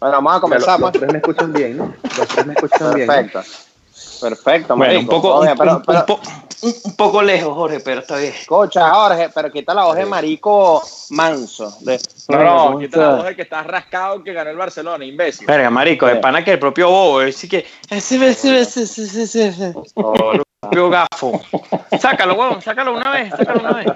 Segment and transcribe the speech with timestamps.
[0.00, 1.00] Bueno, vamos a comenzar, Los pues.
[1.00, 1.92] tres me escuchan bien, ¿no?
[2.16, 3.06] Los tres me escuchan bien.
[3.06, 3.12] ¿no?
[3.14, 3.42] Perfecto.
[4.20, 5.00] Perfecto, Bueno, marico.
[5.16, 6.20] un poco, Oye, un, pero, un- pero- un po-
[6.62, 8.32] un- un poco lejos, Jorge, pero está bien.
[8.34, 11.74] escucha, Jorge, pero quita la voz de marico manso.
[11.80, 15.04] De, No, no, ¿cómo quita la voz de que estás rascado que ganó el Barcelona,
[15.04, 15.46] imbécil.
[15.46, 16.18] Verga, marico, de Sí.
[16.20, 17.66] pana que el propio bobo, así que
[19.94, 21.40] Oh, el propio gafo.
[21.98, 23.86] Sácalo, huevón, sácalo una vez, sácalo una vez.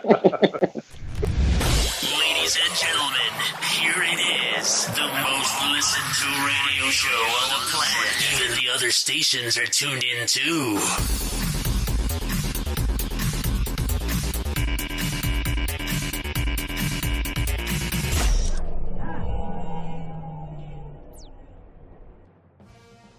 [2.44, 3.32] Ladies and gentlemen,
[3.72, 4.20] here it
[4.60, 7.08] is, the most listened to radio show
[7.40, 8.12] on the planet.
[8.34, 10.78] Even the other stations are tuned in too.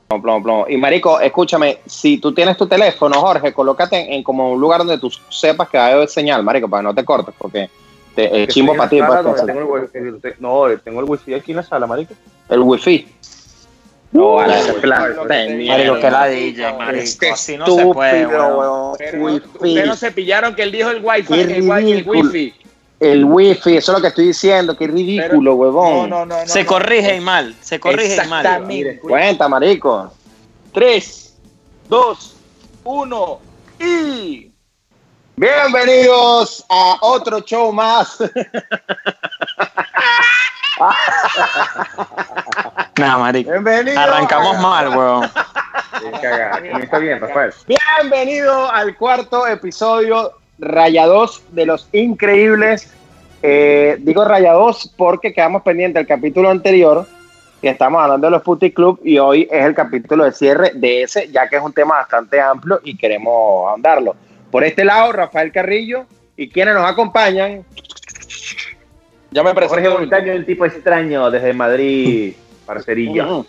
[0.07, 0.65] Plomo, plomo.
[0.69, 4.81] Y marico, escúchame, si tú tienes tu teléfono, Jorge, colócate en, en como un lugar
[4.81, 7.71] donde tú sepas que haber señal, marico, para que no te cortes, porque
[8.15, 8.99] te, es Que chimbo para ti.
[8.99, 9.21] la
[10.39, 12.13] No, tengo el wifi aquí en la sala, marico.
[12.49, 13.07] el wifi.
[14.11, 14.43] No, Uy,
[14.81, 15.13] plan
[15.67, 20.63] marico, que la DJ, marico, Qué así no se puede, ustedes no se pillaron que
[20.63, 22.53] él dijo el wifi, el, wifi.
[23.01, 26.09] El wifi, eso es lo que estoy diciendo, qué ridículo, huevón.
[26.09, 26.47] no, no, no.
[26.47, 26.69] Se no.
[26.69, 28.45] corrige y mal, se corrige y mal.
[28.45, 28.99] Exactamente.
[28.99, 30.13] Cuenta, marico.
[30.71, 31.35] 3,
[31.89, 32.35] 2,
[32.85, 33.39] 1
[33.81, 34.54] y...
[35.37, 38.17] Bienvenidos a otro show más.
[42.97, 43.51] Nah, marico.
[43.51, 43.97] Bienvenidos.
[43.97, 44.89] Arrancamos mal,
[46.99, 47.53] bien, Rafael.
[47.67, 52.93] Bienvenido al cuarto episodio Rayados de los Increíbles.
[53.43, 57.05] Eh, digo Rayados porque quedamos pendientes del capítulo anterior,
[57.61, 61.03] que estamos hablando de los Puti Club, y hoy es el capítulo de cierre de
[61.03, 64.15] ese, ya que es un tema bastante amplio y queremos ahondarlo.
[64.55, 66.05] Por este lado, Rafael Carrillo,
[66.37, 67.65] y quienes nos acompañan,
[69.31, 69.99] Ya me Jorge presento.
[69.99, 73.25] Montaño, el tipo extraño desde Madrid, parcerilla.
[73.25, 73.45] Ujú.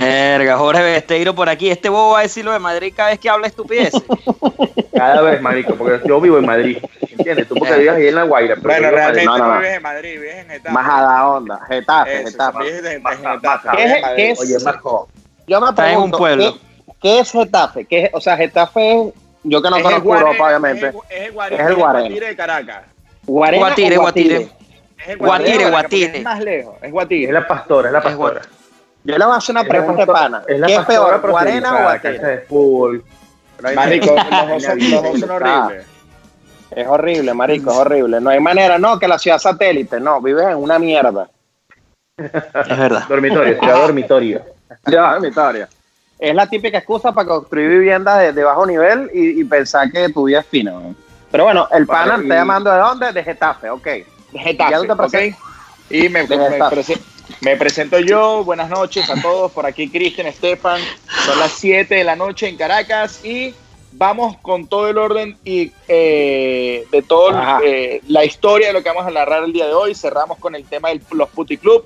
[0.00, 1.68] Verga, Jorge Besteiro por aquí.
[1.68, 3.92] Este bobo va a decir lo de Madrid cada vez que habla estupidez.
[4.94, 6.78] Cada vez, marico, porque yo vivo en Madrid.
[7.10, 7.48] ¿Entiendes?
[7.48, 8.54] Tú porque vives ahí en La Guaira.
[8.54, 9.60] Pero Bueno, realmente No, no, no, no.
[9.60, 10.70] vives en Madrid, vives en Getafe.
[10.74, 12.58] más a la onda, Getafe, Eso, Getafe.
[12.64, 14.14] vives en- ¿Qué es- Madrid.
[14.16, 15.08] qué es- Oye, Marco.
[15.48, 16.52] Yo me Está en un pregunto, pueblo.
[16.54, 17.84] ¿qué, qué es Getafe?
[17.86, 20.86] ¿Qué es- o sea, Getafe es, yo que no Es conozco Guarena, Europa, obviamente.
[20.88, 21.78] Es el, es el Guarena, Es el es.
[21.78, 22.82] Guatire de Caracas.
[23.26, 24.36] Guatire, o Guatire.
[24.98, 26.18] Es el Guatire, Guatire.
[26.18, 27.32] Es más lejos, es Es Guatire.
[27.32, 28.40] la pastora, es la pastora.
[29.02, 30.42] Yo le voy a hacer una Es la pregunta pana.
[30.46, 32.44] Es la ¿Qué es peor, Guarena o cancha Guatire?
[33.74, 35.64] Marico, los dos son, Ah.
[35.66, 35.86] horribles.
[36.70, 38.20] Es horrible, marico, es horrible.
[38.20, 41.28] No hay manera, no, que la ciudad satélite, no, vives en una mierda.
[42.16, 43.04] Es verdad.
[43.08, 44.42] Dormitorio, ciudad dormitorio.
[44.86, 45.68] Ya, mi historia.
[46.20, 50.10] Es la típica excusa para construir viviendas de, de bajo nivel y, y pensar que
[50.10, 50.72] tu vida es fina.
[50.72, 50.94] ¿no?
[51.30, 53.12] Pero bueno, el pana Vale, está llamando de dónde?
[53.12, 53.84] De Getafe, ok.
[53.84, 54.70] De Getafe,
[55.30, 55.36] Ya.
[55.88, 56.76] Y me, De me Getafe.
[56.76, 57.00] prese-
[57.40, 60.80] me presento yo, buenas noches a todos, por aquí Cristian, Estefan,
[61.24, 63.54] son las 7 de la noche en Caracas y
[63.92, 67.60] vamos con todo el orden y eh, de toda Ajá.
[68.08, 70.64] la historia de lo que vamos a narrar el día de hoy, cerramos con el
[70.64, 71.84] tema de los Puti Club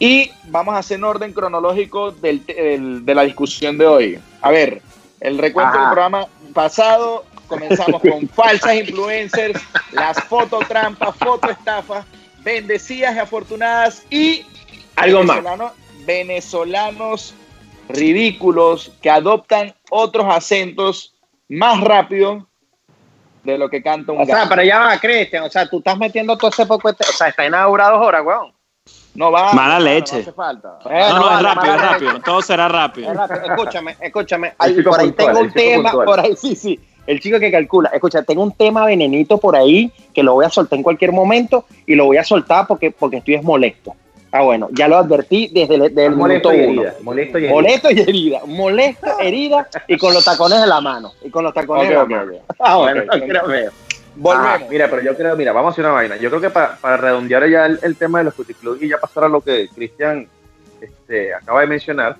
[0.00, 4.18] y vamos a hacer un orden cronológico del, del- de la discusión de hoy.
[4.42, 4.82] A ver,
[5.20, 5.78] el recuento Ajá.
[5.80, 9.60] del programa pasado, comenzamos con falsas influencers,
[9.92, 12.04] las fototrampas, fotoestafas,
[12.42, 14.44] bendecidas y afortunadas y
[14.96, 15.36] Algo más.
[15.36, 15.72] venezolanos,
[16.06, 17.34] venezolanos
[17.88, 21.14] ridículos que adoptan otros acentos
[21.48, 22.46] más rápido
[23.44, 25.98] de lo que canta un O sea, pero ya va, Cristian, o sea, tú estás
[25.98, 28.52] metiendo todo ese poco, o sea, está inaugurado dos horas, weón.
[29.14, 29.52] No va.
[29.52, 30.14] Mala no, leche.
[30.16, 30.78] No hace falta.
[30.88, 32.12] Eh, No, no, es rápido, es rápido.
[32.12, 32.24] leche.
[32.24, 33.10] Todo será rápido.
[33.10, 33.40] Es rápido.
[33.44, 34.52] Escúchame, escúchame.
[34.74, 36.06] Chico por ahí puntual, tengo un tema, puntual.
[36.06, 36.78] por ahí sí, sí.
[37.06, 37.90] El chico que calcula.
[37.92, 41.64] Escucha, tengo un tema venenito por ahí que lo voy a soltar en cualquier momento
[41.86, 43.94] y lo voy a soltar porque, porque estoy es molesto.
[44.32, 46.82] Ah, bueno, ya lo advertí desde el, desde el Molesto y uno.
[46.82, 46.94] herida.
[47.02, 47.52] Molesto y herida.
[47.52, 48.40] Molesto y herida.
[48.46, 51.10] Molesto, herida y con los tacones de la mano.
[51.24, 52.32] Y con los tacones Ok, de la mano.
[52.60, 53.72] Ah, bueno, quiero ver.
[54.22, 54.60] Volvemos.
[54.62, 56.16] Ah, mira, pero yo creo, mira, vamos a hacer una vaina.
[56.16, 58.98] Yo creo que pa- para redondear ya el, el tema de los puticlubs y ya
[58.98, 60.28] pasar a lo que Cristian
[60.80, 62.16] este, acaba de mencionar,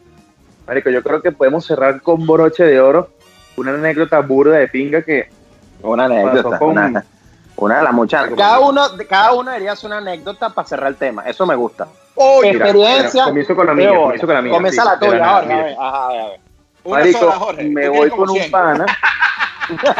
[0.66, 3.10] Marico, yo creo que podemos cerrar con broche de oro
[3.56, 5.28] una anécdota burda de pinga que
[5.82, 6.58] Una anécdota.
[6.58, 7.04] Con- Una,
[7.56, 8.30] una de las muchas.
[8.34, 11.24] Cada uno, cada uno debería hacer una anécdota para cerrar el tema.
[11.26, 11.86] Eso me gusta.
[12.42, 13.10] Mira, Experiencia.
[13.12, 14.52] mira, comienzo con la mía, comienzo con la mía.
[14.52, 15.38] Comienza sí, la tuya, ahora.
[15.38, 16.40] a ver, ajá, a ver,
[16.86, 18.50] Marico, sola, me voy con un 100.
[18.50, 18.86] pana.
[19.70, 19.94] Ya,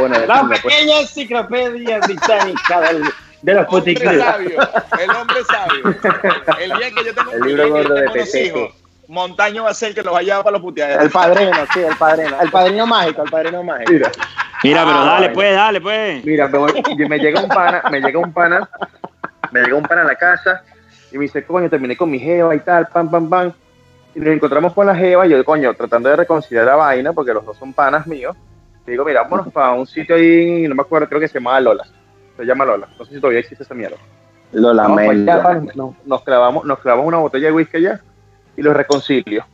[0.00, 0.74] bueno, La pinga, pues.
[0.74, 3.02] pequeña enciclopedia británica del,
[3.42, 4.58] de los sabio,
[4.98, 5.96] el hombre sabio.
[6.60, 8.74] El día que yo tengo, El libro el día que yo gordo de hijos,
[9.08, 11.04] Montaño va a ser el que los va a llevar para los puteaderos.
[11.04, 12.36] El padrino, sí, el padrino.
[12.40, 13.92] El padrino mágico, el padrino mágico.
[13.92, 14.10] Mira,
[14.62, 16.24] Mira, pero Ah, dale, pues, dale, pues.
[16.24, 18.68] mira, me, voy- me llega un pana, me llega un pana,
[19.50, 20.62] me llega un pana a la casa
[21.12, 23.52] Y me dice, coño, terminé con mi jeva y tal, pam, pam, pam.
[24.14, 27.32] Y nos encontramos con la jeva y yo, coño, tratando de reconciliar la vaina, porque
[27.32, 28.36] los dos son panas míos.
[28.90, 31.84] Digo, mira, vámonos para un sitio ahí, no me acuerdo, creo que se llamaba Lola.
[32.36, 32.88] Se llama Lola.
[32.98, 33.96] No sé si todavía existe esa mierda.
[34.52, 35.66] Lo Vamos para allá, lamento.
[35.68, 38.00] pan, nos, nos clavamos, nos clavamos una botella de whisky allá
[38.56, 39.44] y los reconcilio.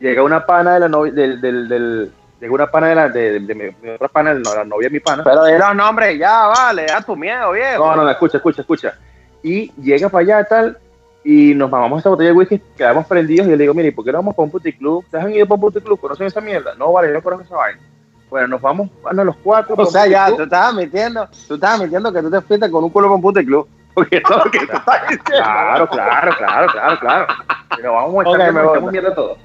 [0.00, 3.32] Llega una pana de la novia, del, del, del- llega una pana de la, de,
[3.32, 5.24] de- de mi, mi otra pana, no, la novia de mi pana.
[5.24, 7.84] Pero di los nombres ya, vale, da tu miedo, viejo.
[7.86, 8.94] No, no, no, escucha, escucha, escucha.
[9.42, 10.78] Y llega para allá tal,
[11.24, 14.04] y nos mamamos esa botella de whisky, quedamos prendidos y yo le digo, mire, ¿por
[14.04, 14.98] qué no vamos para un puticlub?
[14.98, 15.98] ¿Ustedes han ido para un puticlub?
[16.00, 16.74] ¿Conocen esa mierda?
[16.74, 17.80] No, vale, yo no conozco esa vaina.
[18.30, 19.74] Bueno, nos vamos a los cuatro.
[19.78, 22.90] O sea, ya, tú estás admitiendo, tú estás admitiendo que tú te fuiste con un
[22.90, 23.66] culo con puto club.
[23.94, 25.24] Porque todo lo que tú estás diciendo.
[25.26, 27.26] Claro, claro, claro, claro, claro.
[27.76, 28.76] Pero vamos a echar me nos gusta.
[28.78, 29.38] echamos mierda todos.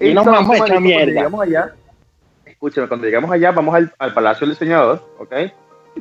[0.00, 1.02] Y nos Entonces, vamos a echar mierda.
[1.04, 1.74] Cuando llegamos allá,
[2.46, 5.32] escúchame, cuando llegamos allá, vamos al, al Palacio del Diseñador, ¿ok?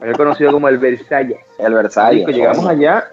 [0.01, 1.39] Había conocido como el Versalles.
[1.57, 2.23] El Versalles.
[2.23, 3.09] Marico, llegamos allá,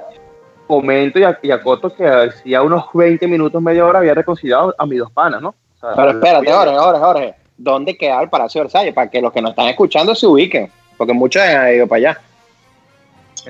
[0.67, 4.87] comento y, a- y acoto que hacía unos 20 minutos, media hora, había reconciliado a
[4.87, 5.49] mis dos panas, ¿no?
[5.51, 7.35] O sea, Pero espérate, Jorge, Jorge, Jorge.
[7.57, 8.95] ¿Dónde queda el Palacio de Versalles?
[8.95, 10.71] Para que los que nos están escuchando se ubiquen.
[10.97, 12.21] Porque muchos han ido para allá.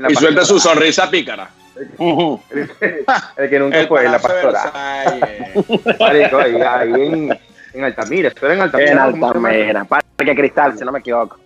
[0.09, 1.51] Y suelta su sonrisa pícara.
[1.99, 4.73] El que nunca El fue, en la pastora.
[6.01, 7.39] Marico, ahí, ahí en,
[7.75, 8.91] en Altamira, esto era en Altamira.
[8.91, 9.27] En ¿no?
[9.27, 9.85] Altamira.
[9.85, 11.39] Parque Cristal, si no me equivoco.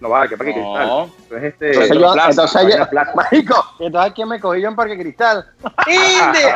[0.00, 0.86] No vale, que para que cristal.
[0.86, 1.04] No.
[1.04, 3.12] Entonces, este, Entonces yo, Plaza, entonces yo, Plaza.
[3.14, 5.46] marico, entonces ¿quién me cogí yo en Parque Cristal?
[5.86, 6.54] ¡Inde!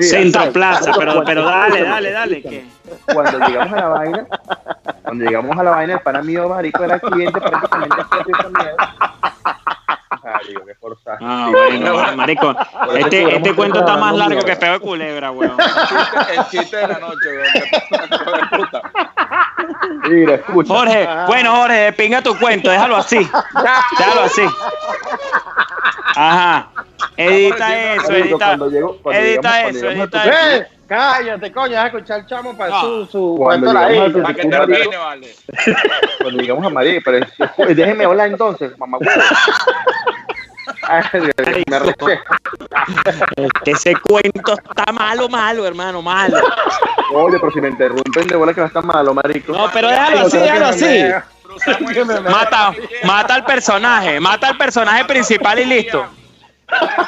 [0.00, 2.42] Centro Plaza, pero, pero dale, dale, dale.
[2.42, 2.66] que-
[3.12, 4.26] Cuando llegamos a la vaina,
[5.02, 7.96] cuando llegamos a la vaina, el pana mío, marico, era cliente prácticamente
[8.42, 8.70] también.
[10.24, 11.18] Marico, qué forzado.
[11.20, 12.54] Ah, bueno, marico.
[12.96, 15.56] Este, este cuento está más largo que peo de culebra, weón.
[16.30, 17.46] El chiste de la noche, weón.
[20.08, 20.74] Mira, escucha.
[20.74, 23.18] Jorge, bueno, Jorge, pinga tu cuento, déjalo así.
[23.98, 24.42] Déjalo así.
[26.14, 26.68] Ajá.
[27.16, 28.36] Edita eso, edita.
[28.46, 30.32] cuando llegó- cuando Edita llegamos- eso, edita eso.
[30.62, 30.66] ¡Eh!
[30.88, 32.80] Cállate, coño, vas a escuchar el chamo para No.
[32.82, 35.34] su, su Cuando al Para que termine, vale.
[36.20, 37.26] Cuando llegamos a Madrid, pero
[37.56, 38.98] pues, déjeme hablar entonces, mamá.
[40.88, 42.20] Ay, me.
[43.36, 46.38] Este, ese cuento está malo, malo, hermano, malo.
[47.14, 49.52] Oye, pero si me interrumpen de bola que va a estar malo, marico.
[49.52, 51.04] No, pero déjalo así, déjalo así.
[52.30, 52.72] Mata,
[53.04, 56.04] mata al personaje, mata al personaje principal y listo.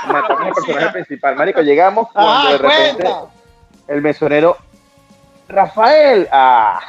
[0.09, 1.37] Matamos al personaje principal.
[1.37, 3.21] Marico, llegamos cuando Ah, de repente cuenta.
[3.89, 4.57] el mesonero
[5.49, 6.81] Rafael, ah,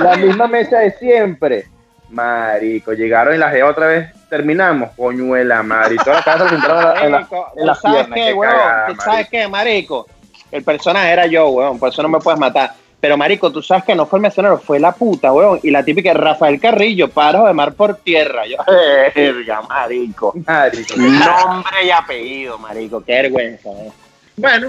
[0.00, 1.66] la misma mesa de siempre.
[2.08, 6.04] Marico, llegaron y la jeva otra vez terminamos, coñuela, marico.
[6.04, 8.52] Toda la casa se en la, en la, en la ¿tú ¿sabes pierna, qué, weón?
[8.52, 9.04] cagada, ¿Tú marico.
[9.04, 10.06] sabes qué, marico?
[10.52, 12.72] El personaje era yo, weón, por eso no me puedes matar.
[13.06, 15.60] Pero, marico, tú sabes que no fue el mesonero, fue la puta, weón.
[15.62, 18.42] Y la típica Rafael Carrillo, paro de mar por tierra.
[18.48, 18.56] Yo,
[19.14, 20.34] verga, marico.
[20.44, 23.04] Marico, Nombre y apellido, marico.
[23.04, 23.92] Qué vergüenza, weón.
[24.36, 24.66] Bueno,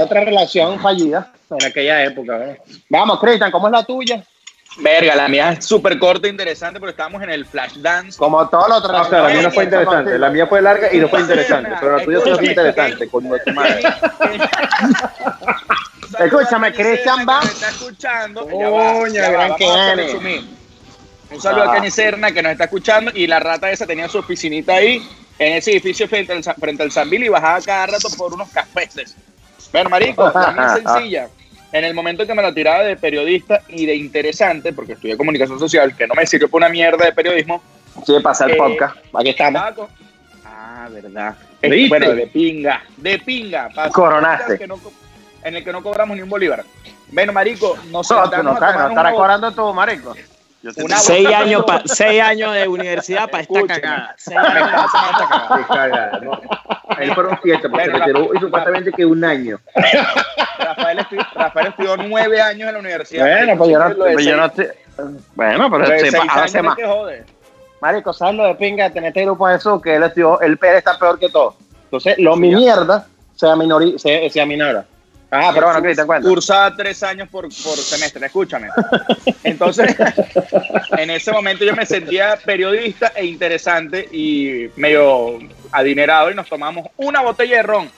[0.00, 2.58] otra relación fallida en aquella época, weón.
[2.88, 4.20] Vamos, Cristian, ¿cómo es la tuya?
[4.78, 8.18] Verga, la mía es súper corta e interesante porque estábamos en el flash dance.
[8.18, 8.94] Como todo lo otro.
[8.94, 11.20] No, o sea, la mía no fue interesante, la mía fue larga y no fue
[11.20, 13.82] interesante, pero la tuya sí fue interesante, de tu madre.
[16.18, 17.40] Escúchame, Cristian va.
[17.40, 18.46] Que me está escuchando.
[18.46, 20.44] Va, gran resumir.
[21.30, 21.72] Un saludo Ah.
[21.72, 25.02] a Kenny Serna que nos está escuchando y la rata esa tenía su oficinita ahí
[25.38, 28.48] en ese edificio frente al, frente al San Bill y bajaba cada rato por unos
[28.50, 29.16] cafés.
[29.72, 30.28] Bueno, marico,
[30.76, 31.28] es sencilla.
[31.72, 35.58] En el momento que me la tiraba de periodista y de interesante, porque estudié comunicación
[35.58, 37.62] social, que no me sirvió para una mierda de periodismo,
[38.06, 38.96] Sí, pasa el Eh, podcast.
[39.14, 39.62] Aquí estamos.
[40.44, 41.34] Ah, verdad.
[41.62, 41.88] Eh, ¿Viste?
[41.88, 43.68] bueno, de pinga, de pinga.
[43.90, 44.58] Coronaste.
[44.58, 44.78] que no
[45.46, 46.64] en el que no cobramos ni un bolívar.
[47.12, 50.14] Bueno, marico, nos No, tú no a estás, no estarás cobrando tú, marico.
[50.96, 54.14] Seis años, pa- seis años de universidad para esta cagada.
[54.18, 54.56] Seis años.
[54.66, 55.56] estaba haciendo esta cagada.
[55.56, 56.40] Qué cagada, ¿no?
[56.88, 59.60] Ahí fueron siete, porque Bueno, se retiró y supuestamente que un año.
[60.58, 63.24] Rafael, estu- Rafael estudió nueve años en la universidad.
[63.24, 64.66] Bueno, pues yo no, pues yo no estoy.
[65.36, 66.78] Bueno, pero de sí, pa- años hace no más.
[67.80, 69.80] Marico, ¿sabes lo de pinga de tener este grupo de Jesús?
[69.82, 71.54] Que él estudió, el Pérez está peor que todo.
[71.84, 74.84] Entonces, lo mi mierda se, aminori, se, se aminora.
[75.30, 76.28] Ah, pero bueno, Cristian, cuenta.
[76.28, 78.68] Cursaba tres años por, por semestre, escúchame.
[79.42, 79.94] Entonces,
[80.96, 85.38] en ese momento yo me sentía periodista e interesante y medio
[85.72, 87.90] adinerado y nos tomamos una botella de ron,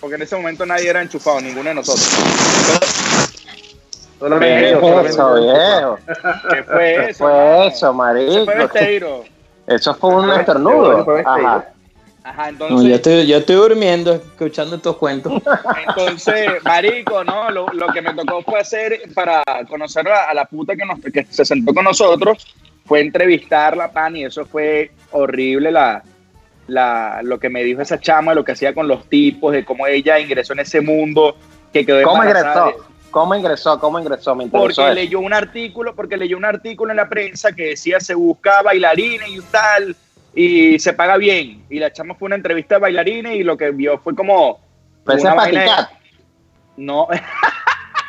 [0.00, 2.08] porque en ese momento nadie era enchufado, ninguno de nosotros.
[4.18, 5.98] ¿Qué fue solamente eso, viejo?
[6.50, 7.18] ¿Qué fue ¿Qué eso?
[7.24, 7.62] fue hermano?
[7.64, 8.68] eso, marico?
[8.68, 9.24] fue.
[9.68, 11.04] Eso fue un Ah, estornudo.
[11.04, 11.64] fue Besteiro.
[12.24, 12.52] Ajá.
[12.52, 15.32] No, entonces, yo, estoy, yo estoy durmiendo escuchando estos cuentos.
[15.88, 17.50] entonces, marico, ¿no?
[17.50, 21.00] Lo, lo que me tocó fue hacer para conocer a, a la puta que, nos,
[21.00, 22.46] que se sentó con nosotros,
[22.84, 26.02] fue entrevistarla, pan, y eso fue horrible la,
[26.66, 29.86] la, lo que me dijo esa chama, lo que hacía con los tipos, de cómo
[29.86, 31.36] ella ingresó en ese mundo,
[31.72, 32.92] que quedó ¿Cómo embarazada ingresó?
[33.10, 33.78] ¿Cómo ingresó?
[33.78, 34.34] ¿Cómo ingresó?
[34.34, 34.94] Me porque eso.
[34.94, 39.28] leyó un artículo, porque leyó un artículo en la prensa que decía se busca bailarines
[39.28, 39.94] y tal,
[40.34, 41.64] y se paga bien.
[41.70, 44.58] Y la chama fue a una entrevista de bailarines y lo que vio fue como
[45.08, 45.90] ese una vaina de- Paticat.
[46.76, 47.08] no,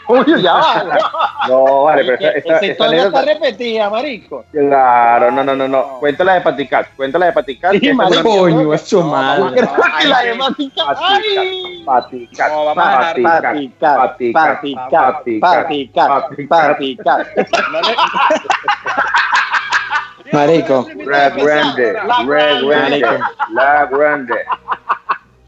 [0.07, 0.99] Uy, ya va.
[1.47, 4.45] No, vale, pero esa, esa, Esa historia está repetida, marico.
[4.51, 5.99] Claro, no, no, no, no.
[5.99, 6.87] Cuéntala de Paticat.
[6.95, 7.73] Cuéntala de Paticat.
[7.73, 7.91] Sí,
[8.23, 9.61] Coño, es su madre.
[10.05, 10.35] la de.
[10.35, 10.97] Paticat.
[11.85, 12.11] Paticat.
[12.11, 17.27] Dejar- Paticat, Paticat, Paticat, Paticat.
[20.33, 20.87] No Marico.
[21.05, 23.19] La grande, la grande,
[23.53, 24.35] la grande.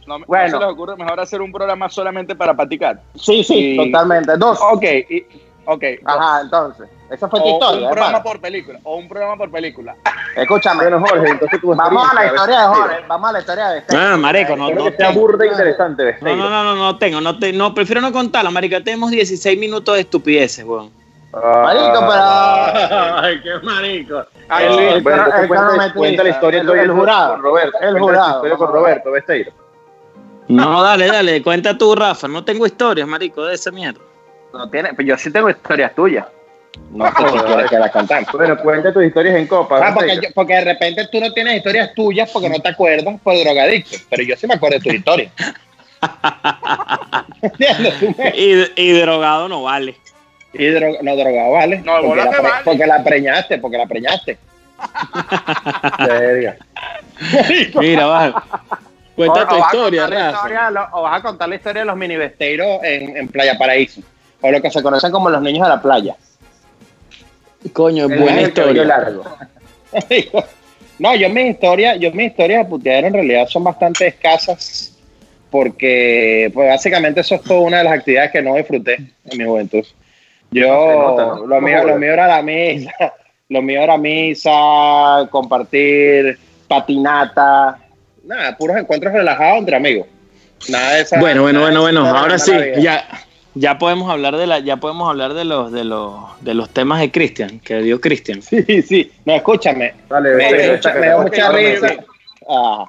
[0.08, 0.46] no, Bueno.
[0.52, 3.00] no se les ocurre mejor hacer un programa solamente para Paticat.
[3.16, 4.38] Sí, sí, Y- totalmente.
[4.38, 4.60] Dos.
[4.62, 5.26] Ok, y-
[5.66, 5.84] ok.
[6.06, 6.88] Ajá, entonces.
[7.10, 7.78] Esa fue tu O historia.
[7.82, 9.96] un ¿eh, programa por película, o un programa por película.
[10.36, 10.82] Escúchame.
[10.90, 12.68] Bueno, Jorge, entonces tu Vamos a la historia de.
[12.68, 12.96] Jorge.
[13.08, 13.96] Vamos a la historia de este.
[13.96, 15.22] Ah, marico, no, no que sea tengo.
[15.22, 18.50] burda e interesante, No, no, no, no, no tengo, no, te, no, prefiero no contarla,
[18.50, 18.84] marica.
[18.84, 20.92] Tenemos 16 minutos de estupideces, weón.
[21.36, 23.18] Marico, Ah, pero.
[23.20, 24.26] Ay, qué marico.
[24.48, 24.66] Ay,
[24.96, 27.34] el Bueno, el cuenta, la historia el, el jurado.
[27.34, 27.78] con Roberto.
[27.82, 28.28] El jurado.
[28.30, 29.52] La historia con Roberto, Besteiro.
[30.48, 32.28] No, dale, dale, cuenta tú, Rafa.
[32.28, 34.00] No tengo historias, marico, de esa mierda.
[34.54, 36.26] No tiene, pues yo sí tengo historias tuyas.
[36.92, 38.32] No sé si quieres que las contamos.
[38.32, 39.78] Bueno, cuenta tus historias en copa.
[39.82, 40.30] Ah, porque, Besteiro.
[40.30, 43.98] yo- porque de repente tú no tienes historias tuyas porque no te acuerdas por drogadicto.
[44.10, 45.32] Pero yo sí me acuerdo de tu historia.
[47.42, 48.00] ¿Entiendes?
[48.00, 49.98] Tú me- Y, y drogado no vale.
[50.58, 51.78] Y dro- no drogado, ¿vale?
[51.80, 52.64] No, porque, la que pre- vale.
[52.64, 54.38] porque la preñaste, porque la preñaste.
[57.80, 58.44] Mira, baja.
[59.16, 63.28] Cuenta tu historia, historia o vas a contar la historia de los minivesteiros en, en
[63.30, 64.02] Playa Paraíso.
[64.42, 66.16] O lo que se conocen como los niños de la playa.
[67.72, 68.84] Coño, El buena historia.
[68.84, 69.24] largo.
[71.00, 74.92] no, yo mis historias, yo mis historias de puteadero en realidad son bastante escasas
[75.50, 79.46] porque pues básicamente eso es toda una de las actividades que no disfruté en mi
[79.46, 79.86] juventud.
[80.52, 81.46] Yo, Se nota, ¿no?
[81.48, 82.92] lo, mío, lo mío era la misa,
[83.50, 86.38] lo mío era misa, compartir,
[86.68, 87.78] patinata,
[88.24, 90.08] nada, puros encuentros relajados entre amigos.
[90.70, 92.08] Nada de esa, Bueno, bueno, nada bueno, de bueno.
[92.08, 93.06] esa Ahora sí, ya,
[93.54, 97.02] ya podemos hablar de la, ya podemos hablar de los, de los, de los temas
[97.02, 98.42] de Cristian, que dio Cristian.
[98.42, 99.12] Sí, sí.
[99.26, 99.94] No, escúchame.
[100.10, 101.24] Dale, Me, me- destaca, me da destaca.
[101.24, 102.06] mucha ok, risa.
[102.50, 102.86] Ah,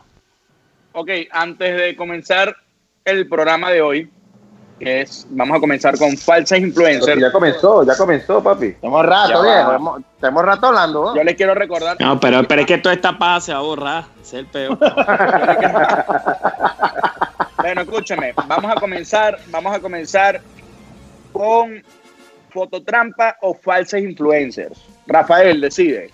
[0.92, 2.56] Ok, antes de comenzar
[3.04, 4.08] el programa de hoy,
[4.78, 7.20] que es, vamos a comenzar con falsas influencers.
[7.20, 8.72] Ya comenzó, ya comenzó, papi.
[8.72, 9.98] tenemos rato, viejo.
[10.20, 11.04] Tenemos rato hablando.
[11.04, 11.16] ¿no?
[11.16, 13.62] Yo les quiero recordar, No, pero, pero es que toda esta paja se va a
[13.62, 14.04] borrar.
[14.20, 14.78] Ese es el peor.
[17.58, 20.42] bueno, escúchame, vamos a comenzar, vamos a comenzar
[21.32, 21.82] con
[22.50, 24.78] fototrampa o falsas influencers.
[25.06, 26.10] Rafael, decide.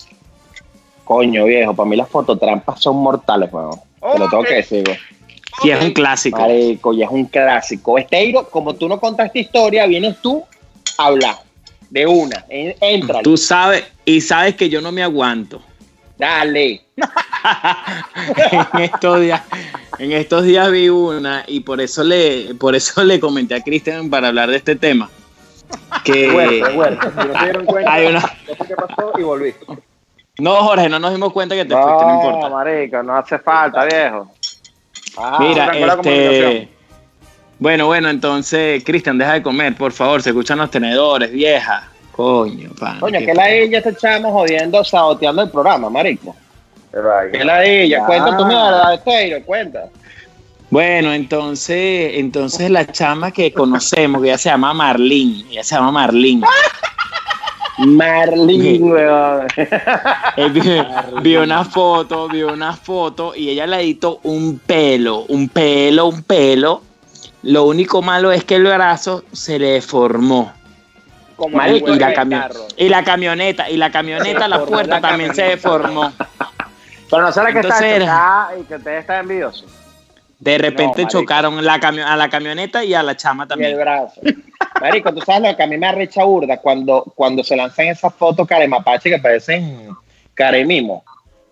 [1.04, 3.81] Coño, viejo, para mí las fototrampas son mortales, weón.
[4.00, 5.22] Te lo tengo que decir, weón.
[5.64, 6.40] Y es un clásico.
[6.40, 7.99] Marico, y es un clásico.
[7.99, 10.42] Esteiro, como tú no contaste historia, vienes tú
[10.99, 11.37] a hablar
[11.90, 12.44] de una.
[12.49, 15.61] En- Entra, Tú sabes, y sabes que yo no me aguanto.
[16.18, 16.82] dale.
[18.75, 19.42] en estos días,
[19.99, 24.09] en estos días vi una y por eso le, por eso le comenté a Cristian
[24.11, 25.11] para hablar de este tema.
[26.04, 27.09] Que Fuerte, fuerte.
[27.11, 28.21] Si no se dieron cuenta, hay una.
[28.21, 29.54] no sé qué pasó y volví.
[30.38, 32.49] No, Jorge, no nos dimos cuenta que te fuiste, no importa.
[32.49, 34.30] marico, no hace falta, viejo.
[35.16, 36.69] Ah, Mira, este.
[37.59, 40.23] Bueno, bueno, entonces, Cristian, deja de comer, por favor.
[40.23, 41.88] Se escuchan los tenedores, vieja.
[42.12, 43.00] Coño, pan.
[43.00, 46.35] Coño, que la ella está echamos jodiendo, saboteando el programa, marico.
[47.33, 49.88] Que la ella, cuenta tu mierda, Esteiro, cuenta.
[50.69, 55.92] Bueno, entonces, entonces la chama que conocemos, que ella se llama Marlene, ella se llama
[55.92, 56.47] Marlene.
[57.79, 59.47] Marlene, weón.
[60.37, 60.61] Eh, vi,
[61.23, 66.23] vi una foto, vi una foto y ella le editó un pelo, un pelo, un
[66.23, 66.83] pelo.
[67.43, 70.52] Lo único malo es que el brazo se le deformó.
[71.37, 72.61] Como Marico, el Y la, carro.
[72.76, 76.12] y la camioneta, y la camioneta, la puerta la también se deformó.
[77.11, 79.82] Pero no será que está Entonces chocada y que ustedes están envidiosos.
[80.43, 83.77] De repente No, chocaron la a la camioneta y a la chama Y el también.
[83.79, 84.21] brazo.
[84.81, 88.13] Marico, tú sabes lo que a mí me arrecha burda cuando, cuando se lanzan esas
[88.13, 89.91] fotos caremapache que parecen
[90.35, 91.05] caremimo,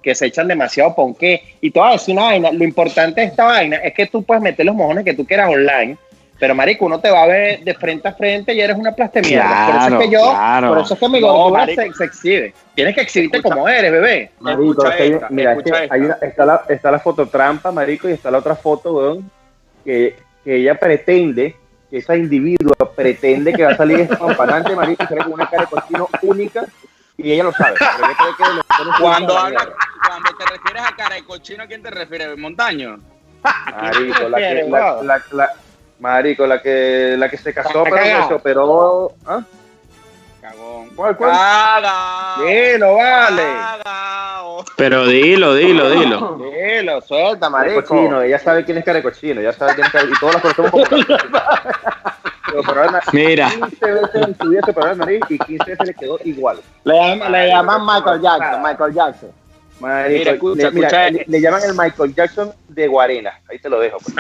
[0.03, 1.41] que se echan demasiado ponqué.
[1.61, 4.25] Y te voy a decir una vaina, lo importante de esta vaina es que tú
[4.25, 5.97] puedes meter los mojones que tú quieras online,
[6.41, 9.21] pero marico, uno te va a ver de frente a frente y eres una plaste
[9.21, 9.67] mierda.
[9.67, 10.69] por eso Claro, es que yo, claro.
[10.69, 12.55] por eso es que mi No, gordura se, se exhibe.
[12.75, 13.55] Tienes que exhibirte Escucha.
[13.55, 14.31] como eres, bebé.
[14.41, 15.95] Marico, Escucha esta, mira, es escucha que esta.
[15.95, 19.31] hay una- está, la, está la fototrampa, marico, y está la otra foto, weón,
[19.85, 21.57] que, que ella pretende,
[21.91, 25.65] que esa individua pretende que va a salir espampanante, marico, y sale con una cara
[25.65, 26.65] de cochino única,
[27.19, 27.77] Y ella lo sabe.
[27.77, 27.85] que
[28.99, 29.69] Cuando hablas,
[30.09, 32.39] cuando te refieres a cara de cochino, ¿a quién te refieres?
[32.39, 32.99] ¿Montaño?
[33.43, 34.65] Marico, la que,
[35.33, 35.51] la-
[36.01, 39.13] marico, la que, la que se casó, pero se operó.
[39.27, 39.43] ¿Ah?
[40.41, 40.89] Cagón.
[40.97, 41.31] ¿Cuál, cuál?
[41.31, 42.45] Cagao.
[42.45, 43.43] Dilo, vale.
[43.43, 44.65] Cagao.
[44.77, 46.39] Pero dilo, dilo, dilo.
[46.39, 47.83] Dilo, suelta, marico.
[47.83, 50.35] cochino, ella sabe quién es cara de cochino, ella sabe quién es cara y todos
[50.35, 51.41] la conocemos como cara de cochino.
[52.51, 55.39] Se operó la nariz Mira, 15 veces en su vida se operó la nariz y
[55.39, 56.59] 15 veces le quedó igual.
[56.85, 59.31] Le llaman Michael Jackson, Michael Jackson.
[59.81, 61.11] Marico, Mira, escucha, le, mira, escucha.
[61.11, 63.41] le, le llaman el Michael Jackson de Guarena.
[63.49, 63.99] Ahí te lo dejo.
[63.99, 64.15] pues.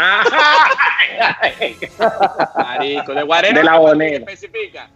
[2.57, 3.59] Marico, de Guarena.
[3.59, 4.17] De la bonera.
[4.31, 4.89] Especifica.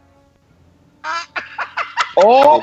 [2.16, 2.62] O,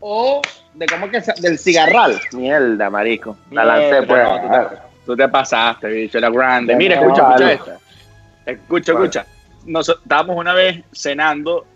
[0.00, 0.42] o
[0.74, 2.20] de cómo que se- del cigarral.
[2.32, 3.36] Mierda, marico.
[3.50, 4.22] La lancé pues.
[4.24, 6.76] no, tú te- Tú te pasaste, bicho, era grande.
[6.76, 7.52] Mira, No, escucha, vale.
[7.54, 8.50] escucha esta.
[8.52, 9.06] Escucha, Vale.
[9.06, 9.26] escucha.
[9.66, 11.66] Nos, estábamos una vez cenando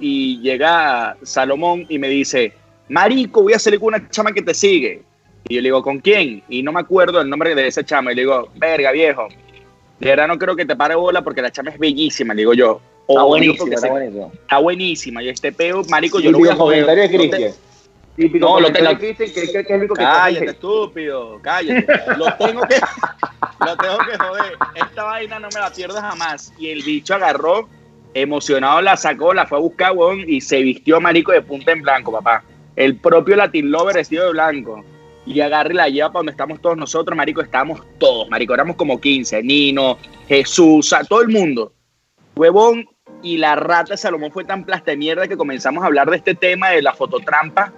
[0.00, 2.52] y llega Salomón y me dice,
[2.88, 5.02] Marico, voy a salir con una chama que te sigue.
[5.48, 6.42] Y yo le digo, ¿con quién?
[6.48, 8.12] Y no me acuerdo el nombre de esa chama.
[8.12, 9.28] Y le digo, verga, viejo.
[10.00, 12.34] De verdad no creo que te pare bola porque la chama es bellísima.
[12.34, 12.80] Le digo yo.
[13.06, 14.32] Está "Obvio, buenísimo, porque está se- buenísimo.
[14.32, 15.22] está buenísima.
[15.22, 16.84] Y este peo, marico, yo lo voy a joder.
[16.86, 17.52] comentario de No te- Cristian.
[18.16, 19.64] Típico No, lo tengo- que que que
[19.96, 21.84] Cállate, estúpido, cállate.
[22.16, 22.76] Lo tengo que,
[23.66, 24.52] lo tengo que joder.
[24.76, 26.52] Esta vaina no me la pierdo jamás.
[26.56, 27.68] Y el bicho agarró,
[28.14, 31.82] emocionado la sacó, la fue a buscar, weón, y se vistió marico de punta en
[31.82, 32.44] blanco, papá.
[32.76, 34.84] El propio Latin Lover vestido de blanco.
[35.26, 37.40] Y agarra y la lleva para donde estamos todos nosotros, marico.
[37.40, 38.54] Estábamos todos, marico.
[38.54, 39.42] Éramos como 15.
[39.42, 41.72] Nino, Jesús, todo el mundo.
[42.36, 42.86] Huevón,
[43.22, 46.34] y la rata de Salomón fue tan plasta mierda que comenzamos a hablar de este
[46.34, 47.72] tema de la fototrampa.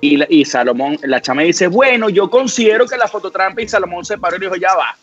[0.00, 4.18] Y, y Salomón, la chama dice, bueno, yo considero que la fototrampa y Salomón se
[4.18, 4.96] paró y dijo, ya va.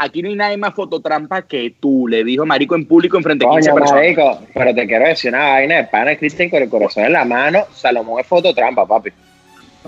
[0.00, 3.44] Aquí no hay nadie más fototrampa que tú, le dijo Marico en público en frente
[3.44, 4.00] a 15 Coño, personas.
[4.02, 7.24] marico, pero te quiero decir una vaina de pana Cristian con el corazón en la
[7.24, 7.64] mano.
[7.74, 9.10] Salomón es fototrampa, papi.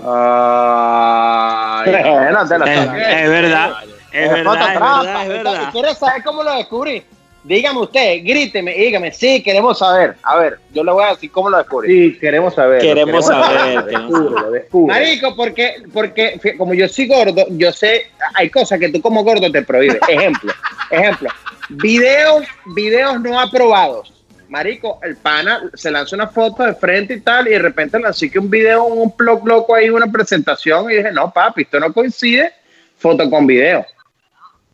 [0.03, 1.91] Ay,
[2.33, 3.07] No te lo es, sabes.
[3.07, 3.71] es verdad,
[4.11, 5.71] es verdad, es verdad, es verdad.
[5.71, 7.03] ¿Quieres saber cómo lo descubrí?
[7.43, 10.15] Dígame usted, gríteme, dígame, sí, queremos saber.
[10.21, 12.11] A ver, yo le voy a decir cómo lo descubrí.
[12.11, 12.81] Sí, queremos saber.
[12.81, 14.99] Queremos saber, queremos Descúbrelo, descúbrelo.
[14.99, 19.51] Marico, porque, porque como yo soy gordo, yo sé, hay cosas que tú como gordo
[19.51, 19.99] te prohíbes.
[20.07, 20.53] Ejemplo,
[20.91, 21.29] ejemplo,
[21.69, 24.13] videos, videos no aprobados.
[24.47, 28.29] Marico, el pana se lanza una foto de frente y tal, y de repente lancé
[28.29, 31.91] que un video, un blog loco ahí, una presentación, y dije, no, papi, esto no
[31.91, 32.53] coincide
[32.97, 33.85] foto con video.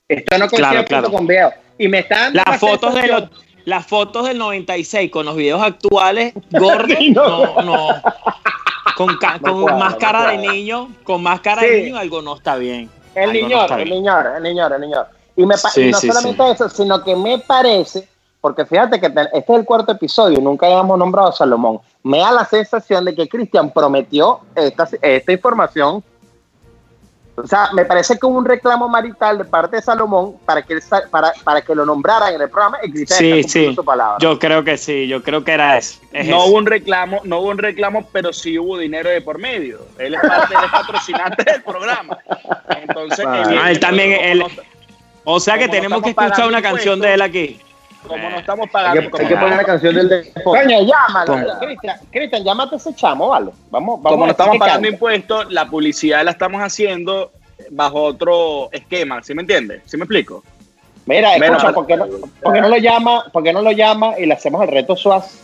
[0.07, 1.11] Esto no coincide Claro, foto claro.
[1.11, 1.53] con video.
[1.77, 3.23] Y me está dando Las fotos de los
[3.65, 7.55] las fotos del 96 con los videos actuales gordos, No.
[7.55, 7.87] no, no.
[8.95, 11.67] Con, ca- No con cuadra, más no cara de niño, con más cara Sí.
[11.67, 12.89] de niño, algo no está bien.
[13.13, 15.07] El no está el niñor, el niñor, el niñor.
[15.35, 18.07] Y, me pa- Sí, y no sí, solamente eso, sino que me parece,
[18.39, 21.79] porque fíjate que te- este es el cuarto episodio, nunca habíamos nombrado a Salomón.
[22.03, 26.01] Me da la sensación de que Cristian prometió esta, esta información.
[27.39, 30.73] O sea, me parece que hubo un reclamo marital de parte de Salomón para que,
[30.73, 33.75] él para, para que lo nombraran en el programa y Cristian Sí, sí.
[33.75, 34.17] su palabra.
[34.19, 35.99] Yo creo que sí, yo creo que era eso.
[36.11, 36.45] es no eso.
[36.47, 39.81] hubo un reclamo, no hubo un reclamo, pero sí hubo dinero de por medio.
[39.99, 42.17] Él es parte, es patrocinante del programa.
[42.81, 44.43] Entonces, Ah, él también, él-
[45.23, 47.59] O sea que tenemos que escuchar una canción de él aquí.
[48.07, 50.77] Como no estamos Hay pagando, que, como, hay que poner la canción del de Coño,
[50.81, 51.59] llámalo.
[51.59, 53.51] Cristian, Cristian, llámate a ese chamo, ¿vale?
[53.69, 57.31] Vamos, vamos como no estamos que pagando impuestos, la publicidad la estamos haciendo
[57.71, 59.81] bajo otro esquema, ¿sí me entiendes?
[59.85, 60.43] ¿Sí me explico?
[61.05, 62.05] Mira, Bueno, escucha, ¿por qué, no,
[62.41, 64.95] por qué no lo llama, por qué no lo llama y le hacemos el reto
[64.95, 65.39] SWAS?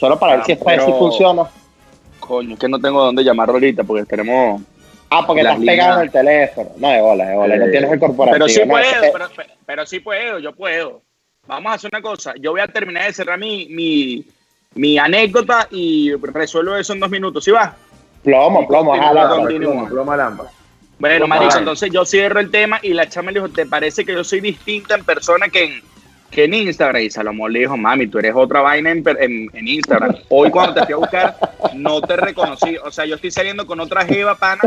[0.00, 1.42] Solo para ver Ah, si, esta, pero- si funciona.
[2.20, 4.62] Coño, es que no tengo dónde llamarlo ahorita porque tenemos...
[5.10, 6.14] Ah, porque Las estás pegado en líneas.
[6.24, 6.70] el teléfono.
[6.78, 7.56] No, de bola, de bola.
[7.56, 8.32] no Eh, tienes el corporativo.
[8.46, 11.02] Pero sí no, puedo, pero, pero- pero sí puedo, yo puedo.
[11.46, 12.34] Vamos a hacer una cosa.
[12.40, 14.24] Yo voy a terminar de cerrar mi, mi,
[14.74, 17.44] mi anécdota y resuelvo eso en dos minutos.
[17.44, 17.74] ¿Sí va?
[18.22, 19.72] Plomo, plomo, Continúa.
[19.72, 20.50] Ploma, ploma lámpara.
[20.98, 24.12] Bueno, marico, entonces yo cierro el tema y la chama le dijo, ¿te parece que
[24.14, 25.82] yo soy distinta en persona que en,
[26.30, 27.02] que en Instagram?
[27.02, 30.14] Y Salomón le dijo, mami, tú eres otra vaina en, per- en, en Instagram.
[30.30, 31.36] Hoy cuando te fui a buscar,
[31.74, 32.76] no te reconocí.
[32.78, 34.62] O sea, yo estoy saliendo con otra jeva, pana,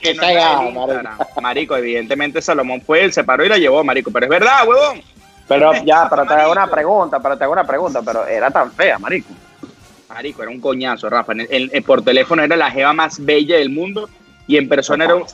[0.00, 1.18] que no es la Cagado, de Instagram.
[1.42, 4.10] Marico, evidentemente Salomón fue, él se paró y la llevó, marico.
[4.10, 5.02] Pero es verdad, huevón.
[5.48, 8.70] Pero ya, pero te hago una pregunta, pero te hago una pregunta, pero era tan
[8.72, 9.28] fea, marico.
[10.08, 11.32] Marico, era un coñazo, Rafa.
[11.32, 14.08] En- en- en- por teléfono era la jeva más bella del mundo
[14.46, 15.26] y en persona era un.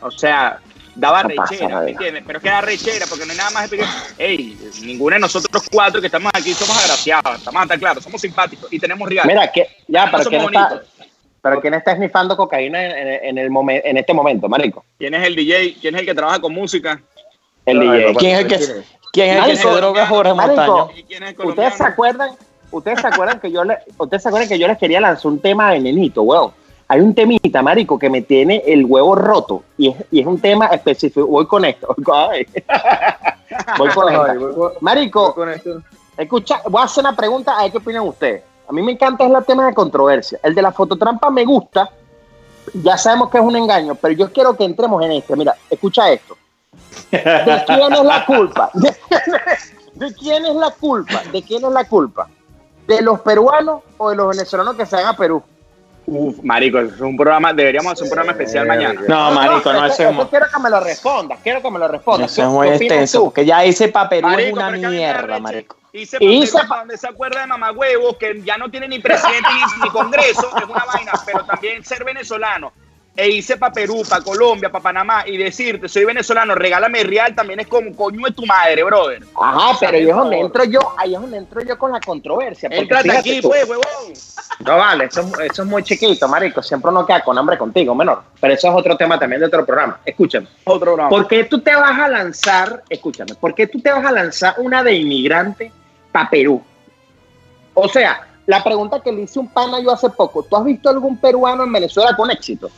[0.00, 0.58] O sea,
[0.94, 1.80] daba No rechera.
[1.82, 2.24] ¿me entiendes?
[2.26, 3.84] Pero es que da rechera, porque no hay nada más que,
[4.18, 8.72] ey, ninguno de nosotros cuatro que estamos aquí somos agraciados, estamos hasta claros, somos simpáticos
[8.72, 9.26] y tenemos real.
[9.26, 10.82] Mira, que, ya, pero ¿quién, está,
[11.42, 14.84] pero ¿quién está esnifando cocaína en, en- en el momen- en este momento, marico?
[14.98, 15.76] ¿Quién es el DJ?
[15.80, 17.00] ¿Quién es el que trabaja con música?
[17.66, 18.14] El DJ.
[18.18, 19.44] ¿Quién es el que- ¿quién es?
[19.44, 20.88] ¿Quién es el que se droga Jorge marico, Montaño?
[20.98, 22.30] ¿Y quién es el ¿Ustedes se acuerdan?
[22.70, 25.38] ustedes se acuerdan que yo le, ustedes se acuerdan que yo les quería lanzar un
[25.38, 26.50] tema de nenito, weón.
[26.88, 30.38] Hay un temita, marico, que me tiene el huevo roto y es, y es un
[30.40, 31.26] tema específico.
[31.26, 31.94] Voy con esto.
[32.30, 32.46] Ay.
[33.78, 34.38] Voy con esto.
[34.38, 35.82] voy con- Marico, voy con esto.
[36.16, 38.42] Escucha, voy a hacer una pregunta a ver qué opinan ustedes.
[38.68, 40.38] A mí me encanta es el tema de controversia.
[40.42, 41.90] El de la fototrampa me gusta.
[42.74, 45.34] Ya sabemos que es un engaño, pero yo quiero que entremos en este.
[45.36, 46.36] Mira, escucha esto.
[47.10, 48.70] ¿De quién es la culpa?
[48.74, 51.22] ¿De quién es, de quién es la culpa?
[51.32, 52.28] ¿De quién es la culpa?
[52.86, 55.42] ¿De los peruanos o de los venezolanos que se van a Perú?
[56.08, 59.00] Uf, marico, eso es un programa, deberíamos hacer un programa especial mañana.
[59.08, 61.38] No, marico, no, eso es muy, quiero que me lo respondas.
[61.42, 62.30] Quiero que me lo respondas.
[62.30, 63.24] eso es ¿Qué- muy qué opinas extenso.
[63.24, 65.76] Porque ya hice pa' Perú es Marico, una mierda, marico.
[65.92, 69.82] Hice Y papel donde se acuerda de mamagüevo, que ya no tiene ni presidente ni,
[69.82, 72.72] ni congreso, es una vaina, pero también ser venezolano.
[73.16, 77.60] E hice para Perú, para Colombia, para Panamá y decirte, soy venezolano, regálame real, también
[77.60, 79.22] es como coño de tu madre, brother.
[79.40, 82.68] Ajá, pero ahí es donde entro yo, ahí es donde entro yo con la controversia.
[82.70, 83.48] Entrate aquí, tú.
[83.48, 83.84] pues, huevón.
[84.60, 86.62] No vale, eso, es- eso es muy chiquito, marico.
[86.62, 88.22] Siempre uno queda con hambre contigo, menor.
[88.38, 89.98] Pero eso es otro tema también de otro programa.
[90.04, 90.46] Escúchame.
[90.64, 91.08] Otro programa.
[91.08, 94.54] ¿Por qué tú te vas a lanzar, escúchame, por qué tú te vas a lanzar
[94.58, 95.72] una de inmigrante
[96.12, 96.62] para Perú?
[97.72, 100.88] O sea, la pregunta que le hice un pana yo hace poco, ¿tú has visto
[100.90, 102.70] algún peruano en Venezuela con éxito?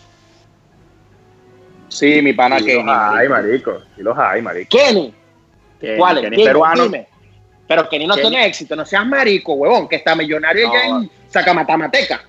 [1.99, 2.83] Sí, mi pana Kenny.
[2.83, 3.79] los hay, marico.
[3.97, 4.77] Sí los hay, marico.
[4.77, 5.15] Kenny.
[5.97, 6.25] ¿Cuál es?
[6.25, 6.83] Kenny Dime, peruano.
[6.85, 7.07] dime.
[7.67, 8.29] Pero Kenny no Kenny.
[8.31, 10.73] tiene éxito, no seas marico, huevón, que está millonario No.
[10.75, 12.23] ya en Sacamatamateca.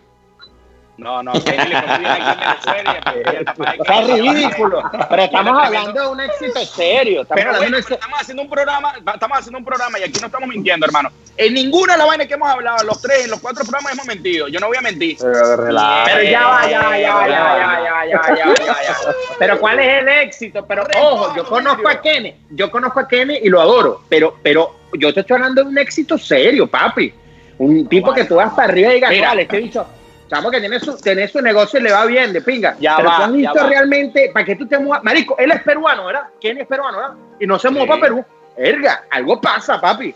[1.00, 3.74] No, no, Kenny le conviene aquí en Venezuela.
[3.80, 4.84] Está ridículo.
[5.10, 7.22] Pero estamos hablando de un éxito serio.
[7.22, 10.50] Estamos Pero bueno, estamos haciendo un programa, estamos haciendo un programa y aquí no estamos
[10.50, 11.10] mintiendo, hermano.
[11.38, 14.06] En ninguna de las vainas que hemos hablado, los tres, en los cuatro programas hemos
[14.08, 14.50] mentido.
[14.50, 15.18] Yo no voy a mentir.
[15.20, 16.04] Pero relaja.
[16.06, 18.28] Pero ya va, ya, va, ya, va, ya, va, ya, va, ya, va, ya, va,
[18.28, 19.08] ya, va, ya, va, ya.
[19.08, 19.16] va.
[19.40, 20.66] Pero ¿cuál es el éxito?
[20.66, 24.76] Pero ojo, yo conozco a Kenny, yo conozco a Kenny y lo adoro, pero, pero
[24.98, 27.14] yo te estoy hablando de un éxito serio, papi.
[27.58, 29.34] Un tipo que tú vas para arriba y digas, Mira.
[29.34, 29.86] este bicho,
[30.30, 32.76] chamo que tiene su, tiene su negocio y le va bien, de pinga.
[32.80, 35.62] Ya pero va, tú has visto realmente, para que tú te muevas, marico, él es
[35.63, 36.24] peruano, ¿verdad?
[36.39, 37.13] Kenny es peruano, ¿verdad?
[37.39, 37.89] Y no se mudó Sí.
[37.89, 38.26] para Perú.
[38.58, 40.13] Erga, algo pasa, papi.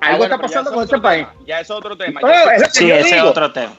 [0.00, 1.26] Ah, Algo bueno, está pasando con otro este país.
[1.26, 2.20] tema, Ya es otro tema.
[2.20, 3.72] No, ya es lo que Sí, ese es otro tema.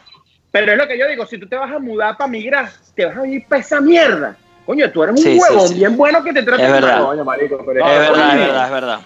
[0.51, 3.05] Pero es lo que yo digo, si tú te vas a mudar para migrar, te
[3.05, 4.35] vas a ir para esa mierda.
[4.65, 5.75] Coño, tú eres un Sí, huevo sí.
[5.75, 7.03] bien bueno que te trata Es verdad.
[7.03, 8.99] Coño, marico, pero No, Es es, verdad, es verdad, es verdad.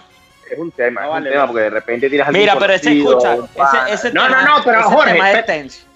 [0.52, 2.98] es un tema, No, es vale, un tema, porque de repente algún Mira, pero ese
[2.98, 5.86] escucha, ese, ese No, tema, no, no, pero ese Jorge, tema es extenso.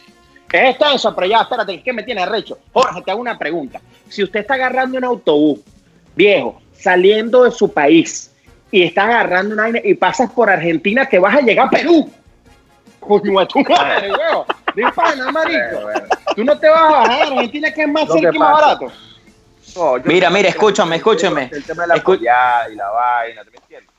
[0.54, 2.58] Es extenso, pero ya, espérate, es que me tiene arrecho.
[2.72, 3.80] Jorge, te hago una pregunta.
[4.08, 5.58] Si usted está agarrando un autobús
[6.14, 8.30] viejo, saliendo de su país,
[8.70, 12.08] y está agarrando una vaina y pasas por Argentina, te vas a llegar a Perú.
[13.00, 14.46] Coño, a tu madre, huevo.
[14.76, 15.80] De pana, marico.
[15.82, 16.06] Bueno.
[16.36, 18.52] Tú no te vas a bajar a Argentina, que es más que cerca y más
[18.52, 18.92] barato.
[19.76, 21.50] No, Mira, mira, escúchame, escúchame.
[21.52, 23.90] El tema de la Escu- pollada y la vaina, ¿tú me entiendes?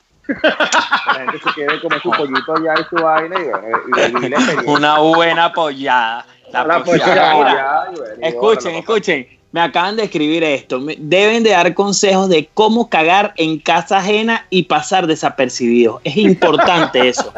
[1.06, 4.06] la gente se quede como su pollito allá y su vaina y bueno, y la
[4.06, 4.62] experiencia.
[4.66, 6.26] Una buena apoyada.
[6.52, 7.88] La La
[8.20, 9.26] Escuchen, escuchen.
[9.52, 10.80] Me acaban de escribir esto.
[10.98, 16.00] Deben de dar consejos de cómo cagar en casa ajena y pasar desapercibidos.
[16.04, 17.32] Es importante eso.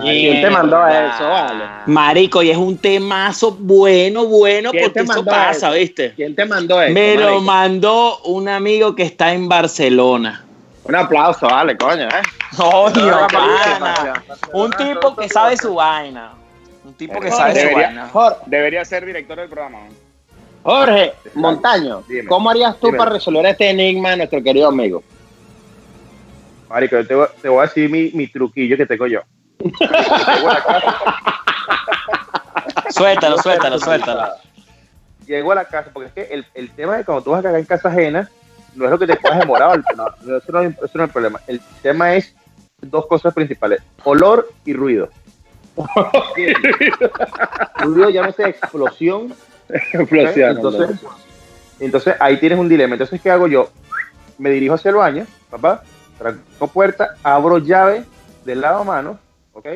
[0.00, 1.64] ¿Quién te mandó eso, vale?
[1.86, 5.78] Marico, y es un temazo bueno, bueno, ¿Quién porque eso pasa, eso?
[5.78, 6.14] ¿viste?
[6.14, 6.94] ¿Quién te mandó eso?
[6.94, 10.44] Me lo mandó un amigo que está en Barcelona.
[10.84, 12.22] Un aplauso, vale, coño, ¿eh?
[12.58, 14.24] Odio, No, pana.
[14.52, 16.32] Un tipo que sabe su vaina.
[17.06, 18.08] Tipo que sabe Debería-.
[18.12, 19.78] Jorge, Debería ser director del programa.
[20.62, 22.28] Jorge Montaño, Dime.
[22.28, 22.98] ¿cómo harías tú Dime.
[22.98, 25.02] para resolver este enigma de nuestro querido amigo?
[26.68, 29.20] Marico, yo te, voy- te voy a decir mi, mi truquillo que tengo yo.
[29.58, 30.94] Llego a la casa,
[32.90, 34.28] Suéltalo, suéltalo, suéltalo.
[35.26, 37.42] Llego a la casa, porque es que el, el tema de cuando tú vas a
[37.42, 38.30] cagar en casa ajena,
[38.74, 41.12] no es lo que te puedas demorar, no, eso, no, es- eso no es el
[41.12, 41.40] problema.
[41.48, 42.34] El tema es
[42.80, 45.08] dos cosas principales, olor y ruido.
[47.78, 49.34] Ruido llámese explosión,
[49.68, 50.56] Explosión.
[50.56, 50.90] entonces,
[51.80, 52.94] entonces ahí tienes un dilema.
[52.94, 53.70] Entonces, ¿qué hago yo?
[54.38, 55.82] Me dirijo hacia el baño, papá,
[56.18, 58.04] tranco puerta, abro llave
[58.44, 59.18] del lado a mano,
[59.52, 59.66] ¿ok?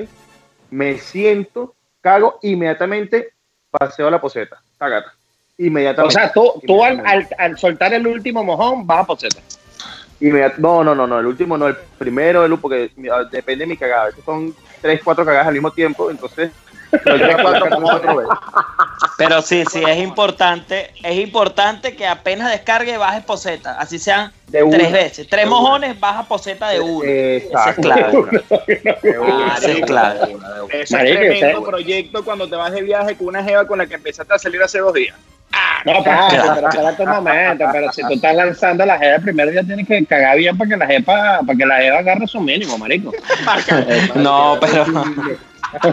[0.70, 3.32] Me siento, cago, inmediatamente
[3.70, 5.12] paseo la poseta, cagata.
[5.58, 6.14] o Inmediatamente.
[6.14, 9.40] sea, tú, tú al, al- al soltar el último mojón vas a poseta.
[10.20, 13.76] No, no, no, no, el último no, el primero, el, porque mira, depende de mi
[13.76, 14.06] cagada.
[14.06, 16.50] Veces son tres, cuatro cagadas al mismo tiempo, entonces.
[16.92, 18.34] no, tres, cuatro, cuatro veces.
[19.18, 24.62] Pero sí, sí, es importante, es importante que apenas descargue bajes poseta, así sean De
[24.62, 24.76] una.
[24.76, 27.04] tres veces, tres mojones baja poseta de uno.
[27.04, 27.90] Exacto.
[29.56, 30.36] Esa es clave.
[30.72, 34.34] Es tremendo proyecto cuando te vas de viaje con una jeva con la que empezaste
[34.34, 35.16] a salir hace dos días.
[35.84, 39.62] No, papi, pero espérate un momento, pero si tú estás lanzando la jeva, primero ya
[39.62, 42.76] tienes que cagar bien para que la jeva, para que la jeva agarre su mínimo,
[42.78, 43.12] marico.
[44.14, 44.84] No, pero.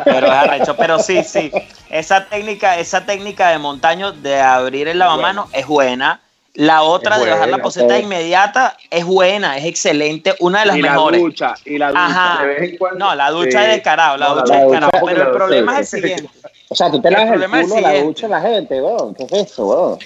[0.06, 0.76] Pero es arrecho.
[0.78, 1.52] Pero sí, sí.
[1.89, 6.19] Esa técnica, esa técnica de montaño de abrir el lavamano es buena.
[6.56, 10.82] La otra de bajar la poseta inmediata es buena, es excelente, una de las y
[10.84, 11.19] la mejores.
[11.21, 12.06] ducha, y la ducha.
[12.06, 12.41] Ajá.
[12.43, 13.65] De vez en cuando- No, la ducha Sí.
[13.65, 15.06] es descarado, la No, la ducha es ducha descarado.
[15.08, 16.30] Pero el problema es el siguiente.
[16.74, 18.08] O sea, tú te El lavas el, problema es culo el a la siguiente.
[18.22, 19.14] ducha la gente, weón.
[19.14, 20.00] ¿Qué es eso, weón?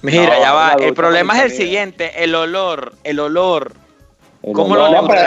[0.00, 0.72] Mira, No, ya va.
[0.80, 3.72] El problema es el siguiente, el olor, el olor.
[4.42, 4.90] El ¿Cómo olor.
[4.90, 5.20] lo No, pero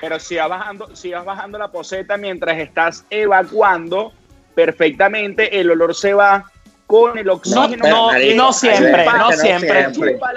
[0.00, 4.12] Pero si vas bajando, si vas bajando la poseta mientras estás evacuando,
[4.54, 6.50] perfectamente el olor se va
[6.92, 7.88] con el No, oxígeno.
[7.88, 9.86] no, marico, no siempre, no siempre,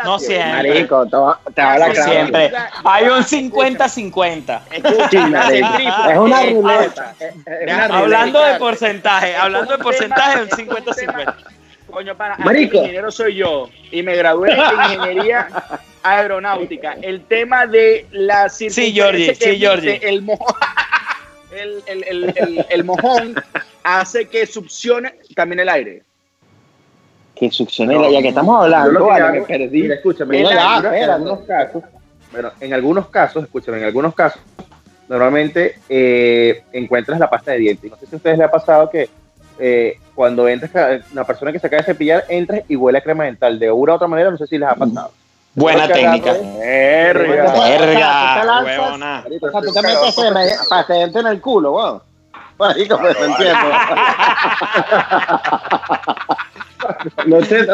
[0.06, 2.12] no siempre, Marico, te, te habla no claro.
[2.12, 2.52] siempre.
[2.86, 4.62] Hay un 50-50.
[4.72, 5.68] Escucha, Sí, marico.
[5.68, 6.12] centrífuga.
[6.13, 7.15] Es una ruleta.
[7.20, 7.98] Es, es una Déjame ruleta.
[7.98, 11.36] Hablando de porcentaje, hablando de porcentaje, un 50-50.
[11.91, 12.78] Coño, para, Marico.
[12.78, 14.60] el ingeniero soy yo y me gradué en
[14.94, 15.48] ingeniería
[16.04, 16.94] aeronáutica.
[17.02, 20.00] El tema de la circunferencia Georgie, sí, Georgie.
[20.02, 20.39] El, mo-
[21.52, 23.36] el, el, el, el- el mojón
[23.84, 26.04] hace que succione también el aire.
[27.36, 29.82] Que succione, ya que estamos hablando, que vale, hago- me perdí.
[29.84, 31.12] Mira, escúchame, en, ya, algunos, en espérate.
[31.12, 31.84] algunos casos,
[32.32, 34.41] bueno, en algunos casos, escúchame, en algunos casos,
[35.10, 37.91] normalmente eh, encuentras la pasta de dientes.
[37.91, 39.10] No sé si a ustedes les ha pasado que
[39.60, 43.26] eh, cuando entras, una persona que se acaba de cepillar, entras y huele a crema
[43.26, 43.60] dental.
[43.60, 45.12] De una u otra manera, no sé si les ha pasado.
[45.54, 46.34] Buena técnica.
[46.60, 47.54] Verga.
[47.54, 48.45] Verga, O
[49.52, 50.15] sea, tú te metes
[50.69, 52.02] pasta de en el culo, weón.
[52.58, 53.60] Marico, pues te entiendo.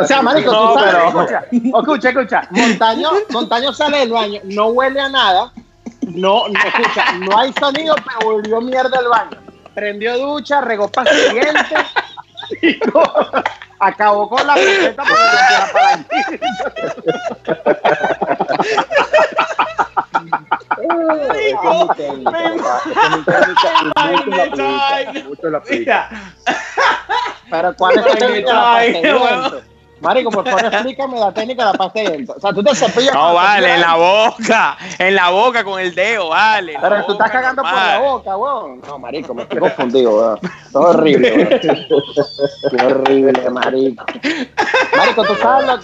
[0.02, 1.43] O sea, marico, No, tú sabes, pero- escucha,
[1.80, 2.47] escucha, escucha.
[2.52, 5.52] Montaño, Montaño sale del baño, no huele a nada,
[6.02, 9.38] no, no escucha, no hay sonido, pero volvió mierda el baño.
[9.74, 10.89] Prendió ducha, regó
[12.62, 13.04] y co-
[13.82, 15.24] acabó con la receta porque
[25.50, 25.62] la.
[25.70, 26.10] Mira,
[27.50, 29.62] Pero ¿cuál es la
[30.02, 32.36] Marico, por favor, explícame la técnica de la pasta de dientes.
[32.36, 33.14] O sea, tú te cepillas.
[33.14, 36.76] No vale, en la boca, en la boca con el dedo, vale.
[36.82, 38.82] Pero tú estás cagando por la boca, weón.
[38.82, 40.40] No, marico, me estoy confundido, weón.
[40.72, 41.60] Todo horrible, weón.
[41.60, 41.88] Qué
[42.86, 44.06] horrible, marico.
[44.98, 45.78] Marico, tú sabes lo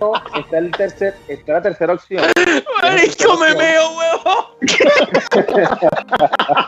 [0.00, 2.22] no, está, el tercer, está la tercera opción.
[2.82, 4.56] Marico, me meo, huevo.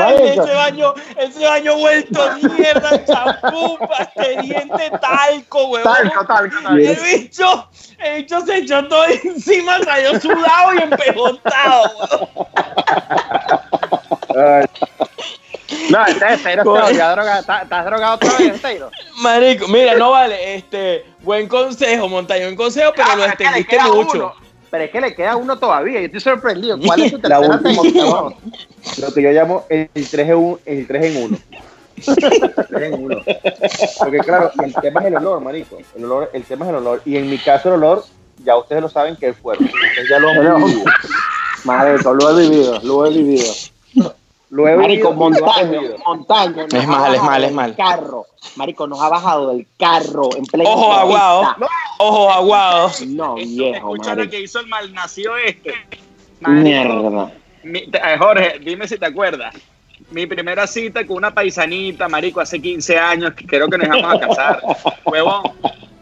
[0.00, 3.78] Ese baño, ese baño vuelto mierda, champú,
[4.42, 5.92] diente, talco, huevón.
[5.94, 6.56] Talco, talco.
[6.70, 12.38] El bicho, el bicho se echó todo encima, salió sudado y empejotado, huevón.
[15.90, 17.38] No, este es Teiro, este.
[17.40, 18.90] ¿Estás drogado otra vez, Teiro?
[19.16, 23.78] Marico, mira, no vale, este, buen consejo, montaño, buen consejo, pero lo Ah, le extendiste
[23.80, 24.10] mucho.
[24.16, 24.34] uno.
[24.72, 26.00] Pero es que le queda uno todavía.
[26.00, 26.78] Yo estoy sorprendido.
[26.80, 28.08] ¿Cuál es tu La tercera última opción.
[28.08, 28.34] weón?
[29.02, 30.58] lo que yo llamo el 3 en 1.
[30.64, 31.38] El 3 en 1.
[32.70, 33.16] 3 en 1.
[33.98, 35.76] Porque claro, el tema es el olor, marico.
[35.94, 37.02] El, olor, el tema es el olor.
[37.04, 38.02] Y en mi caso el olor,
[38.42, 39.64] ya ustedes lo saben que es fuerte.
[39.64, 40.84] Ustedes ya lo han vivido.
[41.64, 43.52] Marico, lo he vivido, lo he vivido.
[44.52, 46.66] Lo he Marico, montaño, montaño.
[46.70, 47.74] Es mal, es mal, es mal.
[47.74, 48.26] Carro.
[48.56, 50.68] Marico, nos ha bajado del carro en pleno.
[50.68, 51.70] Ojo aguado, autopista.
[51.98, 52.90] ojo aguado.
[53.06, 55.72] No, viejo, escucha lo que hizo el malnacido este.
[56.40, 57.32] Marico, Mierda.
[57.62, 59.54] mi- eh, Jorge, dime si te acuerdas.
[60.10, 64.14] Mi primera cita con una paisanita, marico, hace 15 años, que creo que nos íbamos
[64.16, 64.62] a casar,
[65.06, 65.44] huevón.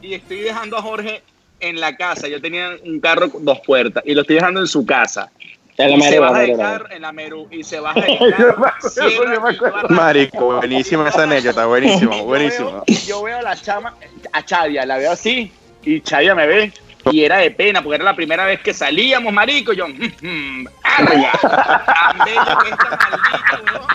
[0.03, 1.23] Y estoy dejando a Jorge
[1.61, 2.27] en la casa.
[2.27, 5.31] Yo tenía un carro con dos puertas y lo estoy dejando en su casa.
[5.77, 6.57] En la Y se la Merú.
[6.59, 7.81] carro en la Meru y se.
[9.89, 12.71] Marico, buenísima esa anécdota, buenísimo, Yo buenísimo.
[12.87, 13.95] veo- Yo veo a la chama,
[14.33, 15.53] a Chavia, la veo así,
[15.83, 16.73] y Chavia me ve,
[17.11, 20.67] y era de pena, porque era la primera vez que salíamos, marico, y yo, "Mm,
[20.83, 21.33] ¡arga!
[21.43, 23.87] Tan bella que esta maldita, weón.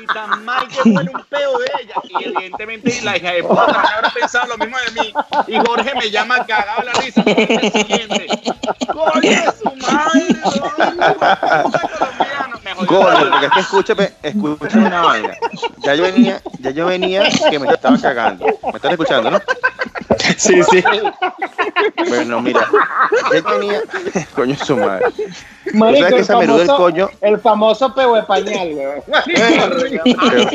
[0.00, 1.94] Y tan mal que huele un peo de ella.
[2.04, 5.14] Y evidentemente la hija de puta me habrá pensado lo mismo de mí.
[5.48, 8.26] Y Jorge me llama cagado la risa el siguiente.
[8.86, 10.36] ¡Coño su madre!
[10.44, 11.64] weón!
[11.64, 12.60] ¡Puta colombiano!
[12.64, 13.00] Me jodió.
[13.00, 15.34] Coño, porque es que escúchame, escúchame una vaina.
[15.78, 18.46] Ya yo venía, ya yo venía que me estaba cagando.
[18.46, 19.40] ¿Me estás escuchando, no?
[20.36, 20.82] Sí, sí.
[22.08, 22.66] Bueno, mira,
[23.32, 23.82] ya yo venía,
[24.34, 25.06] coño su madre.
[25.74, 29.02] Marico, sabes que el famoso- coño- El famoso peo de pañal, weón.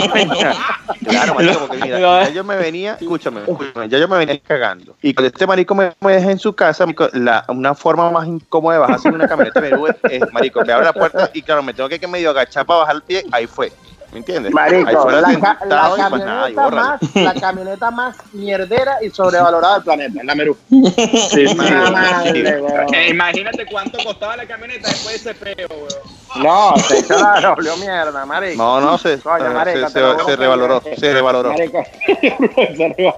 [1.08, 4.96] Claro, marico, porque mira, ya yo me venía, escúchame, escúchame, ya yo me venía cagando.
[5.02, 8.28] Y cuando este marico me, me deja en su casa, marico, la, una forma más
[8.28, 11.42] incómoda de bajarse en una camioneta Merú es, es, marico, me abre la puerta y
[11.42, 13.72] claro, me tengo que, que medio agachar para bajar el pie, ahí fue.
[14.12, 14.54] ¿Me entiendes?
[14.54, 16.76] Marico, la, ca- la pues nada, camioneta bórralo.
[16.76, 20.58] más, la camioneta más mierdera y sobrevalorada del planeta, la Merú.
[20.70, 22.62] Sí, sí, Madre.
[22.94, 26.44] Eh, imagínate cuánto costaba la camioneta después de ese peo, weón.
[26.44, 28.62] No, se echó la doble mierda, marico.
[28.62, 31.50] No, no, se, Coño, se- marico, se, se que- revaloró, se revaloró.
[31.54, 33.16] Marico, se revaloró.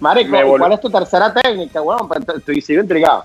[0.00, 0.58] Marico, Me ¿y voló.
[0.62, 2.06] ¿cuál es tu tercera técnica, weón?
[2.08, 3.24] Pues, Estoy sigo intrigado.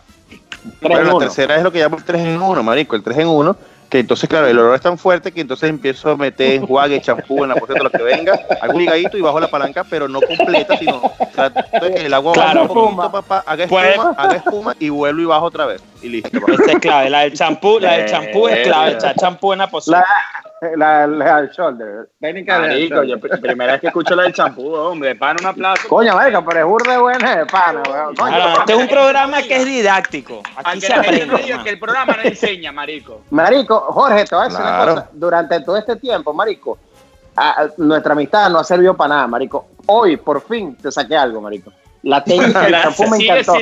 [0.80, 3.18] Bueno, en la tercera es lo que llamo el 3 en 1, marico, el 3
[3.20, 3.56] en 1,
[3.92, 7.44] que entonces, claro, el olor es tan fuerte que entonces empiezo a meter enjuague, champú
[7.44, 10.22] en la poseta, lo que venga, hago un ligadito y bajo la palanca, pero no
[10.22, 11.02] completa, sino
[11.36, 12.62] trato de que el agua Claro.
[12.62, 15.84] baje un poquito, papá, haga Puede- espuma, haga espuma y vuelvo y bajo otra vez.
[16.02, 16.54] Y listo, papá.
[16.54, 17.10] Esa es clave.
[17.10, 18.92] La del champú, la del champú es clave.
[18.94, 20.00] Echar champú en la poseta.
[20.00, 22.10] La, la, la del shoulder.
[22.20, 25.36] Técnica de Marico, yo pr- primera vez que escucho la del champú, hombre, de pan
[25.40, 25.88] un aplauso.
[25.88, 28.16] Coño, marico, pero es burda de buena de pana, weón.
[28.20, 30.44] Ahora, este es un programa que es didáctico.
[30.58, 31.36] Aquí se aprende.
[31.64, 33.22] que el programa no enseña, marico.
[33.32, 35.10] Marico, Jorge, te voy a decir una cosa.
[35.14, 36.78] Durante todo este tiempo, Marico,
[37.36, 39.66] a- a- nuestra amistad no ha servido para nada, Marico.
[39.88, 41.72] Hoy, por fin, te saqué algo, Marico.
[42.04, 43.54] La técnica del champú me encantó.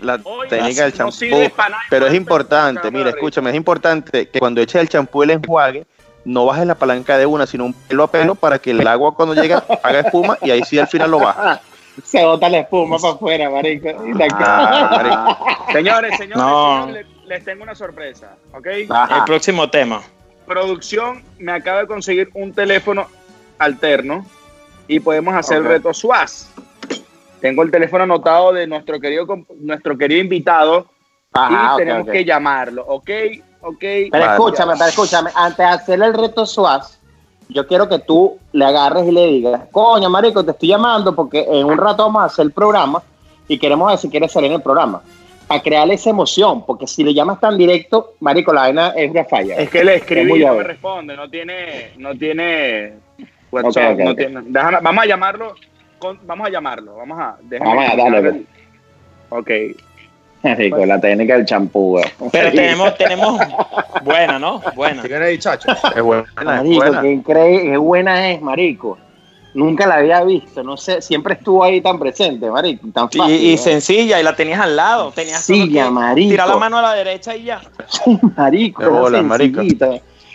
[0.00, 1.52] La técnica del champú.
[1.90, 5.86] Pero es importante, mira, escúchame, es importante que cuando eches el champú el enjuague,
[6.26, 9.14] no bajes la palanca de una, sino un pelo a pelo para que el agua
[9.14, 11.60] cuando llega haga espuma y ahí sí al final lo baja.
[12.04, 13.88] Se bota la espuma para afuera, Marico.
[14.30, 15.72] Ah, marico.
[15.72, 16.82] Señores, señores, No.
[16.86, 18.66] señores, les, les tengo una sorpresa, ¿ok?
[18.90, 19.18] Ajá.
[19.18, 20.02] El próximo tema.
[20.46, 23.06] Producción me acaba de conseguir un teléfono
[23.58, 24.26] alterno
[24.88, 26.52] y podemos hacer el reto SWAS.
[27.40, 29.26] Tengo el teléfono anotado de nuestro querido,
[29.60, 30.86] nuestro querido invitado
[31.32, 33.10] Ajá, y tenemos que llamarlo, ¿ok?
[33.68, 33.78] ¿Ok?
[33.80, 34.26] Pero Vale.
[34.26, 35.30] escúchame, pero escúchame.
[35.34, 37.00] Antes de hacer el reto SWAS,
[37.48, 41.44] yo quiero que tú le agarres y le digas, coño, Marico, te estoy llamando porque
[41.48, 43.02] en un rato vamos a hacer el programa
[43.48, 45.02] y queremos ver si quieres salir en el programa.
[45.48, 49.24] Para crearle esa emoción, porque si le llamas tan directo, Marico, la vaina es una
[49.24, 49.56] falla.
[49.56, 52.94] Es que le Es escribí y no me responde, no tiene, no tiene
[53.50, 54.16] WhatsApp, Ok, ok, no ok.
[54.16, 55.54] tiene- déjame- vamos a llamarlo,
[55.98, 58.46] con- vamos a llamarlo, vamos a, déjame Vamos a darle, llamarlo.
[60.46, 62.00] Ok, Marico, la técnica del champú.
[62.30, 63.40] Pero tenemos, tenemos.
[64.04, 64.60] Buena, ¿no?
[64.74, 65.02] Buena.
[65.02, 65.08] Es
[66.02, 67.02] buena, es Marico, buena.
[67.02, 68.98] qué increíble, qué buena es, Marico.
[69.54, 73.42] Nunca la había visto, no sé, siempre estuvo ahí tan presente, Marico, tan Y, fácil.
[73.42, 73.62] y ¿no?
[73.62, 75.10] sencilla, y la tenías al lado.
[75.12, 76.30] Tenías que marico.
[76.30, 77.62] Tirar la mano a la derecha y ya.
[78.36, 79.62] marico, bolas, marico.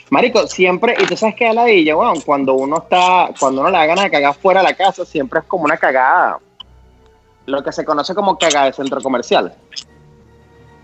[0.09, 3.69] Marico, siempre, y tú sabes que a la ladilla, weón, cuando uno está, cuando uno
[3.69, 6.37] le da ganas de cagar fuera de la casa, siempre es como una cagada,
[7.45, 9.53] lo que se conoce como cagada de centro comercial.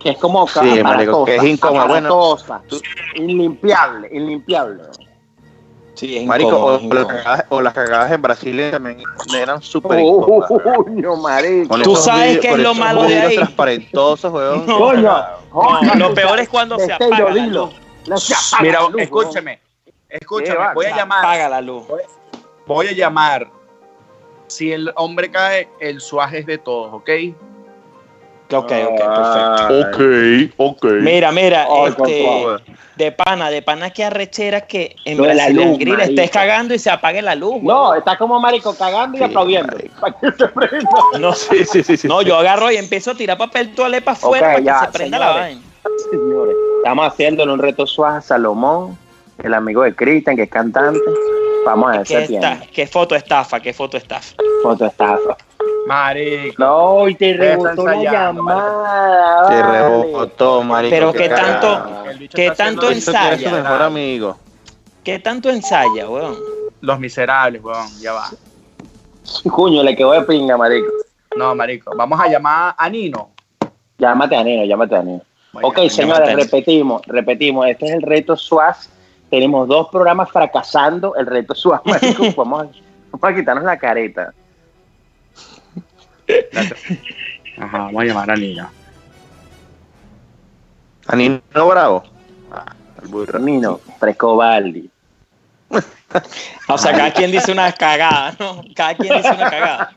[0.07, 1.87] Que es como Sí, marico, que es incómodo.
[1.89, 2.37] Bueno,
[3.15, 4.83] inlimpiable, inlimpiable.
[5.95, 7.07] Sí, es Marico, incómodo, o, las incómodo.
[7.07, 9.03] cagadas, o las cagadas en Brasil también
[9.35, 10.49] eran súper incómodas.
[10.63, 11.77] Coño, marico.
[11.81, 13.35] Tú sabes qué es lo malo de ahí.
[13.35, 14.65] transparentosos, weón.
[14.65, 14.77] No.
[14.77, 15.23] Coño,
[15.81, 17.71] No, lo peor es cuando se apaga la luz.
[18.07, 19.59] No se apaga mira, la luz, escúchame,
[20.07, 21.83] escúchame, voy a llamar, Apaga la luz.
[22.65, 23.49] voy a llamar,
[24.47, 27.09] si el hombre cae, el suaje es de todos, ¿ok?
[28.49, 29.67] Ok, ok, Ah.
[29.69, 30.55] perfecto.
[30.57, 30.85] Ok, ok.
[31.01, 32.25] Mira, mira, este,
[32.95, 36.73] de pana, de pana que arrechera que en la Brasil en luz, grill estés cagando
[36.73, 37.61] y se apague la luz.
[37.61, 39.77] No, está como marico cagando y Sí, aplaudiendo.
[39.99, 40.89] Para que se prenda.
[41.19, 42.07] no, Sí, sí, sí, sí.
[42.07, 44.85] no, yo agarro y empiezo a tirar papel toalé para afuera Ok, para ya, que
[44.85, 45.61] se prenda la vaina.
[46.09, 48.97] Señores, estamos haciéndole un reto suave a Salomón,
[49.43, 51.01] el amigo de Cristian, que es cantante.
[51.65, 54.35] Vamos a ver ¿Qué, tiene qué foto estafa, qué foto estafa.
[54.63, 55.35] foto estafa.
[55.87, 56.55] Marico.
[56.63, 59.43] No, y te rebotó la llamada.
[59.43, 59.63] Vale.
[59.63, 60.89] rebotó, marico.
[60.93, 63.49] Pero qué tanto- ¿Qué tanto ensaya?
[63.51, 64.37] mejor amigo.
[65.03, 66.35] ¿Qué tanto ensaya, weón?
[66.81, 68.29] Los miserables, weón, ya va.
[69.49, 70.91] Coño, le quedó de pinga, marico.
[71.37, 73.29] No, marico, vamos a llamar a Nino.
[73.97, 75.21] Llámate a Nino, llámate a Nino.
[75.53, 77.65] Voy Ok, señores, repetimos, repetimos.
[77.67, 78.89] Este es el reto SWAS.
[79.29, 82.23] Tenemos dos programas fracasando el reto SWAS, marico.
[82.35, 82.67] vamos, a,
[83.11, 84.33] vamos a quitarnos la careta.
[87.57, 88.69] Ajá, vamos a llamar a Nino.
[91.07, 92.03] Anino Bravo.
[92.51, 93.45] Ah, el.
[93.45, 94.89] Nino, Frescobaldi.
[96.69, 98.61] O sea, cada quien dice una cagada, ¿no?
[98.75, 99.91] Cada quien dice una cagada.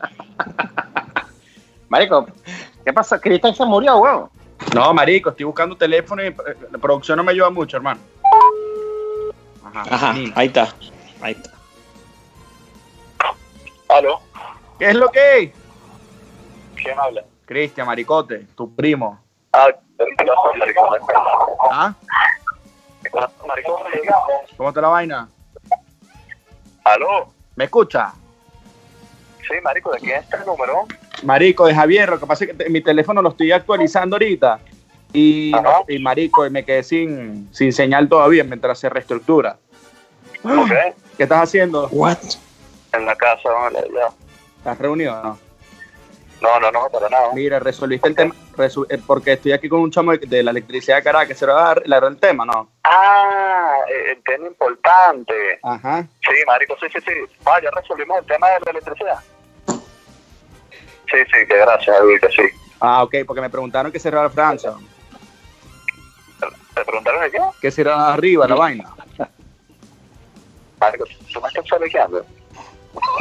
[1.88, 2.27] Marico,
[2.85, 3.21] ¿qué pasó?
[3.21, 4.29] Cristian se murió, weón.
[4.75, 6.37] No, marico, estoy buscando teléfono y eh,
[6.71, 8.01] la producción no me ayuda mucho, hermano.
[9.64, 10.33] Ajá, Ajá, Nino.
[10.37, 10.69] ahí está.
[11.21, 11.51] Ahí está.
[13.89, 14.20] ¿Aló?
[14.78, 15.51] ¿Qué es lo que es?
[16.83, 17.24] ¿Quién habla?
[17.45, 19.20] Cristian, maricote, tu primo.
[19.53, 19.68] Ah.
[21.70, 21.95] ¿Ah?
[24.57, 25.28] ¿Cómo está la vaina?
[26.85, 27.33] ¿Aló?
[27.57, 28.12] ¿Me escucha?
[29.41, 30.87] Sí, marico, ¿de quién es este número?
[31.24, 34.61] Marico, de Javier, lo que pasa es que mi teléfono lo estoy actualizando ahorita.
[35.12, 35.53] Y,
[35.89, 39.59] y marico, y me quedé sin, sin señal todavía mientras se reestructura.
[41.16, 41.89] ¿Qué estás haciendo?
[41.89, 42.18] What?
[42.93, 44.09] En la casa, vale, ya.
[44.59, 45.49] ¿Estás reunido o no?
[46.41, 47.28] No, no, no, para nada.
[47.34, 50.51] Mira, resolviste el tema, resu- eh, porque estoy aquí con un chamo de, de la
[50.53, 52.70] electricidad de Caracas, ¿se va a dar el tema, no?
[52.84, 55.34] Ah, eh, el tema importante.
[55.62, 56.07] Ajá.
[56.22, 57.12] Sí, marico, sí, sí, sí.
[57.45, 59.18] Ah, ya resolvimos el tema de la electricidad.
[59.66, 62.43] Sí, sí, que gracias, David, que sí.
[62.80, 64.72] Ah, ok, porque me preguntaron que cerrara Francia,
[66.74, 67.38] ¿Te preguntaron de qué?
[67.61, 68.91] que cerrara arriba la vaina.
[70.80, 72.24] Marico, ¿tú me estás chalequeando?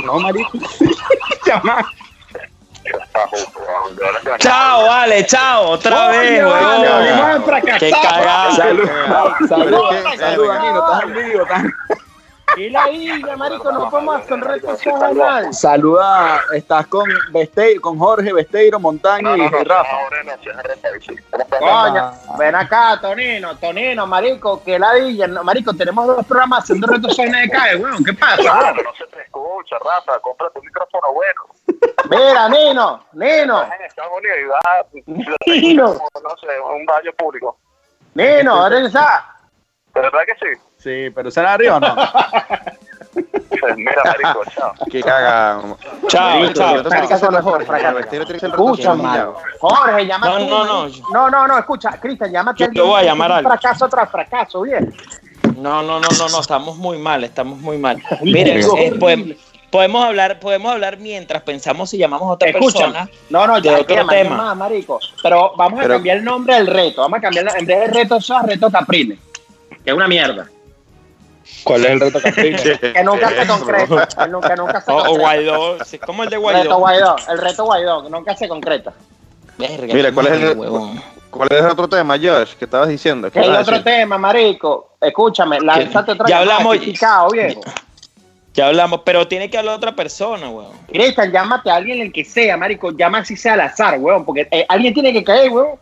[0.06, 0.52] No, marico.
[1.46, 1.86] Llama.
[4.40, 6.88] Chao, vale, chao, otra vez, vale.
[7.80, 8.52] Qué cagada.
[8.52, 8.90] Salud,
[9.48, 10.04] salud, Pero es
[12.60, 13.20] que- salud, Danilo, estás en vivo.
[13.20, 15.54] estás- Y la isla, marico, no podemos hacer retos a nadie.
[15.54, 18.92] Saluda, estás con Besteiro, con Jorge Besteiro, no,
[19.38, 19.98] y Rafa.
[21.60, 27.18] Coño, ven acá, Tonino, Tonino, marico, que ladilla, no, marico, tenemos dos programas haciendo retos
[27.20, 28.38] a de cae, weón, ¿qué pasa?
[28.38, 31.42] Claro, no se te escucha, Rafa, cómprate un micrófono bueno.
[32.10, 34.86] Mira, Nino, Nino, Estás en Estados Unidos y vas
[35.46, 37.58] Nino, no sé, un baño público.
[38.14, 39.26] Nino, ¿eres esa?
[39.94, 40.62] ¿De verdad que sí?
[40.80, 41.96] Sí, pero será arriba o no.
[43.76, 44.74] Mira, marico, chao.
[44.90, 45.60] Qué caga.
[46.08, 46.84] Chao, chao.
[47.08, 47.62] que hacer mejor.
[47.62, 49.36] El Escucha, mano.
[49.60, 50.88] Jorge, llama No, no, no.
[51.14, 53.52] No, no, no, escucha, Cristian, llámate Yo te voy a llamar es a alguien.
[53.60, 54.94] Fracaso tras fracaso, bien.
[55.58, 58.02] No, no, no, no, no, estamos muy mal, estamos muy mal.
[58.22, 59.38] Miren, eh, podemos,
[59.70, 63.10] podemos hablar, podemos hablar mientras pensamos si llamamos a otra Escucha, persona.
[63.30, 64.38] no, no, de ya que otro tema.
[64.38, 65.00] más, marico.
[65.22, 67.02] Pero vamos a Pero- cambiar el nombre del reto.
[67.02, 69.20] Vamos a cambiar, en vez de reto eso a reto Capriles.
[69.84, 70.48] Que es una mierda.
[71.64, 72.20] ¿Cuál es el reto?
[72.22, 72.32] Que
[73.04, 74.08] nunca se concreta.
[74.08, 75.20] Que nunca, nunca se O, o concreta.
[75.22, 76.78] Guaidó, sí, como el de Reto Guaidó.
[76.80, 77.16] Guaidó.
[77.30, 78.94] El reto Guaidó, que nunca se concreta.
[79.58, 81.02] Verga, Mira, ¿cuál es el- huevón.
[81.30, 82.54] ¿Cuál es el otro tema, Josh?
[82.56, 83.30] que estabas diciendo?
[83.32, 84.96] ¿Qué a otro tema, marico.
[85.00, 87.62] Escúchame, lánzate otra Ya hablamos- viejo.
[88.56, 90.74] Ya hablamos, pero tiene que hablar otra persona, huevón.
[90.88, 92.92] Cristian, llámate a alguien el que sea, marico.
[92.92, 94.26] Llama así sea al azar, weón.
[94.26, 95.78] Porque eh, alguien tiene que caer, weón.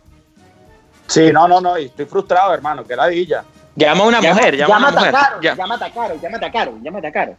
[1.06, 3.42] Sí, no, no, no, y estoy frustrado, hermano, que ladilla.
[3.78, 5.14] Llama a una mujer, llama a una mujer.
[5.14, 7.36] a Caro, Ya- llámate a Caro, llámate a Caro, llámate a Caro.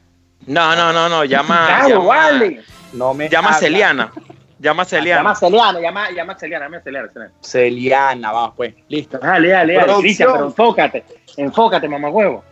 [0.48, 1.68] No, no, no, no, llama.
[1.82, 2.64] Caro, llama, vale.
[2.94, 3.60] No me llama a habla.
[3.68, 4.12] Celiana.
[4.60, 5.32] Llama a Llama Celiana.
[5.32, 7.08] a Celiana, llama, llama a Celiana, llama a Celiana.
[7.10, 7.32] Celiana.
[7.42, 9.18] Celiana, vamos, pues, listo.
[9.20, 9.94] Dale, dale, dale.
[10.00, 11.04] Cristian, pero enfócate.
[11.38, 12.44] Enfócate, mamá huevo.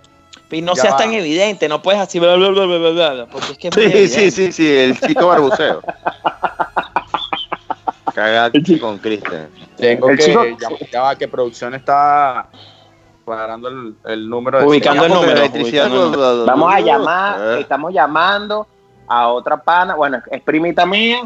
[0.51, 0.97] Y no Ya seas va.
[0.99, 3.75] tan evidente, no puedes así, bla, bla, bla, bla, bla, bla, porque es que es
[3.77, 5.81] muy Sí, sí, sí, sí, el chico barbuceo.
[8.15, 9.49] Caga con Cristian.
[9.77, 12.47] Tengo El que, chico- ya, ya va, que producción está
[13.31, 16.85] cuadrando el, el número de Ubicando el Porque número, electricidad ubicando el Vamos a lo-
[16.85, 17.59] llamar, Eh.
[17.59, 18.65] estamos llamando
[19.05, 21.19] a otra pana, bueno, es primita mía,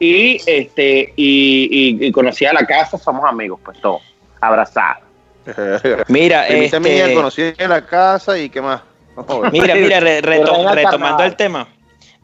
[0.00, 4.02] y este, y, y, y conocida la casa, somos amigos, pues todos,
[4.40, 5.04] abrazados.
[6.08, 8.80] Mira, Primita este, mía, conocí en la casa y qué más.
[9.14, 9.52] Joder.
[9.52, 11.68] mira, mira, re- retomando el tema,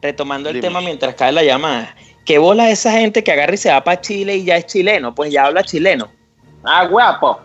[0.01, 0.67] retomando el Dime.
[0.67, 1.95] tema mientras cae la llamada.
[2.25, 5.15] ¿Qué bola esa gente que agarra y se va para Chile y ya es chileno?
[5.15, 6.09] Pues ya habla chileno.
[6.65, 7.39] Ah, guapo.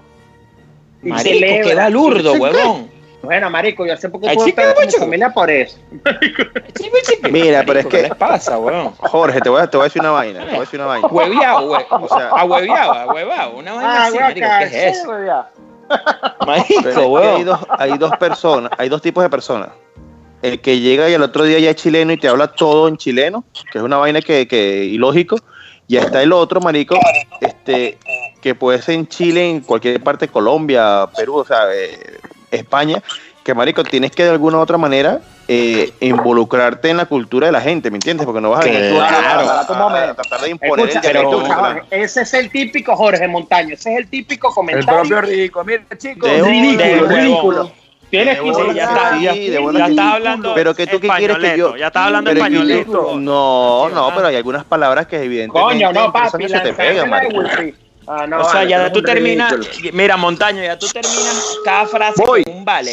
[1.02, 1.38] Marico, Sí,
[2.34, 2.38] sí.
[2.38, 2.90] huevón.
[3.22, 4.46] Bueno, marico, yo hace poco tuve
[4.86, 5.76] mi familia por eso.
[7.30, 8.92] Mira, pero es ¿qué que- les pasa, huevón?
[8.96, 10.40] Jorge, te voy, a, te voy a decir una vaina.
[10.40, 11.06] Te voy a decir una vaina.
[11.08, 15.12] Hueviado, hue- O sea- ahueviado, ahuevado, una vaina Ah, así, marico, ¿qué es eso?
[16.46, 16.82] Marico,
[17.20, 19.68] que hay, dos, hay dos personas, hay dos tipos de personas.
[20.42, 22.96] El que llega y el otro día ya es chileno y te habla todo en
[22.96, 25.36] chileno, que es una vaina que, que ilógico.
[25.90, 26.96] Y está el otro, marico,
[27.40, 27.98] este,
[28.40, 31.98] que puede ser en Chile, en cualquier parte de Colombia, Perú, o sea, eh,
[32.52, 33.02] España,
[33.42, 35.18] que marico, tienes que de alguna u otra manera
[35.48, 38.24] eh, involucrarte en la cultura de la gente, ¿me entiendes?
[38.24, 41.24] Porque no vas a venir Claro, a, a- tratar de imponer Escucha, el.
[41.26, 44.86] Jorge, ese es el típico Jorge Montaño, ese es el típico El comentario.
[45.00, 45.64] propio rico.
[45.64, 46.30] Mira, chicos.
[46.30, 47.72] De ridículo, de ridículo.
[48.10, 49.90] Tienes que Sí, ya está, sí, ya, de bola, ya sí.
[49.92, 52.56] está hablando Pero que tú qué quieres que yo- Ya está hablando Pero es que-
[52.56, 53.16] españolito.
[53.20, 57.12] No, no, pero hay algunas palabras que evidentemente Coño, no, papi, se te pegan.
[58.06, 59.54] Ah, no, o sea, vale, ya tú terminas,
[59.92, 62.42] mira, Montaño, ya tú terminas cada frase Voy.
[62.42, 62.92] con un vale.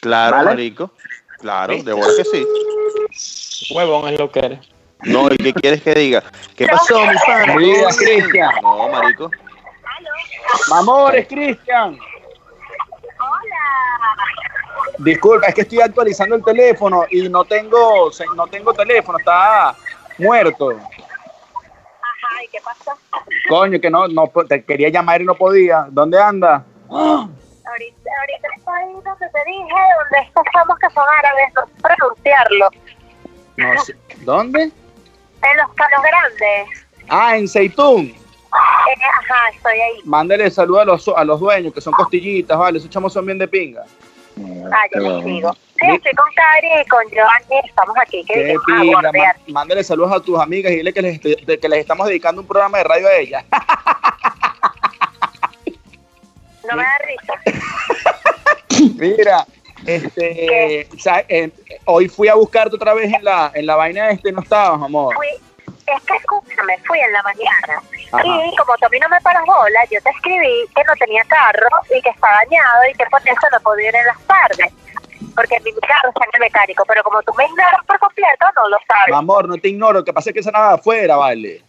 [0.00, 0.50] Claro, ¿Vale?
[0.50, 0.92] marico.
[1.40, 3.74] Claro, de bola que sí.
[3.74, 4.58] Huevón es lo que eres.
[5.02, 6.22] No, ¿y qué quieres que diga?
[6.56, 7.56] ¿Qué pasó, mi pana?
[7.56, 8.50] Mira, Cristian.
[8.62, 9.30] No, marico.
[10.72, 11.98] Amores, Cristian.
[14.98, 19.74] Disculpa, es que estoy actualizando el teléfono y no tengo, se- no tengo teléfono, está
[20.18, 20.70] muerto.
[20.70, 22.96] Ajá, ¿y qué pasa?
[23.48, 25.86] Coño, que no, no te quería llamar y no podía.
[25.90, 26.64] ¿Dónde anda?
[26.90, 32.70] Ahorita, ahorita estoy donde te dije, donde estos somos que son árabes, no sé pronunciarlo.
[33.56, 33.96] No sé.
[34.24, 34.62] ¿Dónde?
[34.62, 36.86] En los palos grandes.
[37.08, 38.06] Ah, en Seitún.
[38.06, 40.00] Eh, ajá, estoy ahí.
[40.04, 42.78] Mándale saludos a los, a los dueños, que son costillitas, vale.
[42.78, 43.84] Esos chamos son bien de pinga.
[44.72, 45.52] Ah, yo les digo.
[45.80, 48.24] Sí, estoy con Cari y con Giovanni, estamos aquí.
[48.24, 49.36] Que Qué vinimos a pinga, bordear.
[49.46, 52.46] má- mándale saludos a tus amigas y dile que les, que les estamos dedicando un
[52.48, 53.44] programa de radio a ellas.
[56.70, 57.34] No me da risa.
[58.96, 59.46] Mira,
[59.86, 60.80] este,
[61.30, 61.50] eh,
[61.86, 65.14] hoy fui a buscarte otra vez en la, en la vaina este, no estabas, amor.
[65.14, 67.82] Fui, es que escúchame, fui en la mañana.
[68.12, 68.24] Ajá.
[68.24, 71.22] Y como tú a mí no me paras bola, yo te escribí que no tenía
[71.24, 74.72] carro y que está dañado y que por eso no podía ir en las tardes.
[75.34, 78.68] Porque mi carro está en el mecánico, pero como tú me ignoras por completo, no
[78.68, 79.14] lo sabes.
[79.14, 81.62] Amor, no te ignoro, que pasa es que esa nada afuera, vale.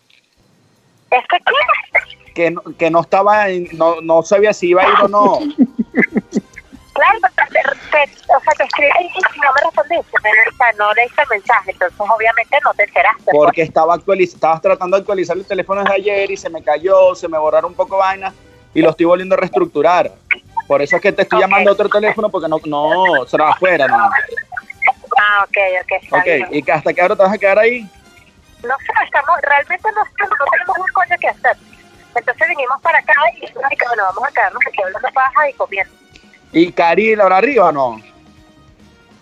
[1.12, 2.34] Es que, ¿qué?
[2.34, 5.40] Que no, que no estaba, en- no, no sabía si iba a ir o no.
[7.00, 10.72] Claro, pero te, te- o sea, te escribí y no me respondiste, pero o sea,
[10.78, 13.24] no leíste el mensaje, entonces obviamente no te enteraste.
[13.24, 13.38] pues.
[13.38, 17.16] Porque estaba actualiz estabas tratando de actualizar el teléfono desde ayer y se me cayó,
[17.16, 18.34] se me borraron un poco vainas
[18.74, 20.12] y lo estoy volviendo a reestructurar.
[20.68, 23.88] Por eso es que te estoy llamando a otro teléfono porque no, no, será afuera,
[23.88, 23.96] no.
[23.98, 26.48] Ah, ok, ok, está Ok, bien.
[26.52, 27.82] ¿y que hasta qué hora te vas a quedar ahí?
[28.64, 31.58] No sé, estamos, realmente no, estamos, no tenemos un coño que hacer.
[32.14, 35.50] Entonces vinimos para acá y dijimos, "Ay, que bueno, vamos a quedarnos aquí hablando paja
[35.50, 35.94] y comiendo.
[36.52, 38.02] ¿Y Cari la hora arriba o no?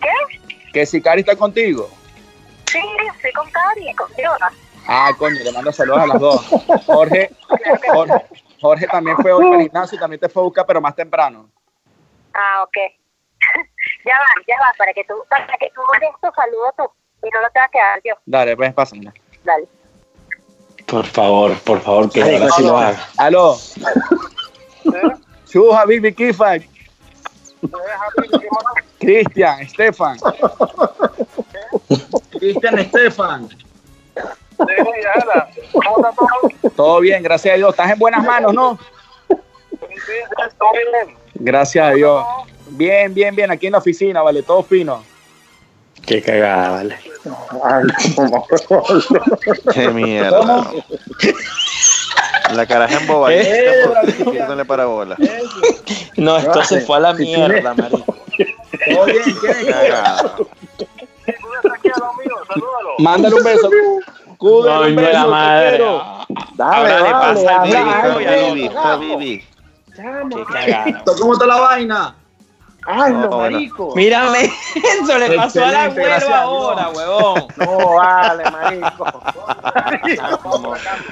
[0.00, 0.40] ¿Qué?
[0.72, 1.88] Que si Cari está contigo.
[2.66, 2.80] Sí,
[3.14, 4.52] estoy con Cari y con Diona.
[4.86, 6.46] Ah, coño, le mando saludos a las dos.
[6.86, 7.30] Jorge,
[7.92, 8.24] Jorge,
[8.60, 11.50] Jorge también fue hoy al gimnasio y también te fue a buscar, pero más temprano.
[12.32, 12.76] Ah, ok.
[14.06, 17.30] ya va, ya va, para que tú, para que tú des tu saludo tú y
[17.30, 18.14] no lo tengas que dar yo.
[18.24, 19.12] Dale, pues pásame.
[19.44, 19.66] Dale.
[20.86, 22.98] Por favor, por favor, que ahora sí lo haga.
[23.18, 23.56] Aló.
[25.50, 26.62] Chu, Habibi, Kifak.
[28.98, 30.18] Cristian, Estefan.
[32.38, 33.48] Cristian, Estefan.
[34.56, 36.70] ¿Cómo está todo?
[36.74, 37.70] Todo bien, gracias a Dios.
[37.70, 38.78] Estás en buenas manos, ¿no?
[39.28, 41.16] ¿Todo bien?
[41.34, 42.24] Gracias a Dios.
[42.70, 43.50] Bien, bien, bien.
[43.50, 45.02] Aquí en la oficina, vale, todo fino.
[46.06, 46.98] Qué cagada, vale.
[49.74, 50.70] Qué mierda.
[52.54, 53.28] La caraja no
[54.54, 55.16] le para bola.
[56.16, 58.16] No, esto se fue a la mierda, marico.
[62.18, 62.94] Mío, salúdalo.
[62.98, 63.70] Mándale un beso.
[64.36, 65.68] Cúdele un beso, la madre.
[65.70, 66.02] quiero.
[66.58, 69.44] Ahora le pasa al Vivi.
[69.94, 71.04] Qué cagada.
[71.18, 72.14] ¿Cómo está la vaina?
[72.86, 73.58] No, bueno.
[73.94, 74.50] Mírame,
[75.02, 77.46] eso le pasó al abuelo ahora, huevón.
[77.58, 79.04] No vale, marico.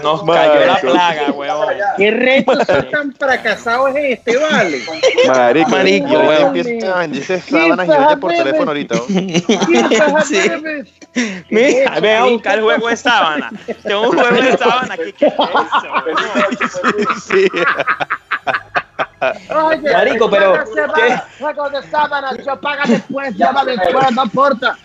[0.03, 1.69] Nos cayó la plaga, huevón.
[1.99, 2.53] ¿Qué reto
[2.91, 4.81] tan fracasado es este, vale?
[5.29, 8.95] Marico, Marico, yo a venderse sábanas y oye por teléfono ahorita.
[10.25, 10.41] Sí.
[11.51, 13.51] Mira, ven a buscar el juego de sábana.
[13.83, 14.97] Tengo un juego de sábana.
[14.97, 15.41] ¿Qué, qué es eso,
[16.07, 17.21] huevón?
[17.21, 17.49] Sí.
[19.21, 20.53] Oye, Marico, pero,
[20.95, 21.17] ¿qué?
[21.41, 24.79] Juego de sábanas, yo paga después, llama después, no importa.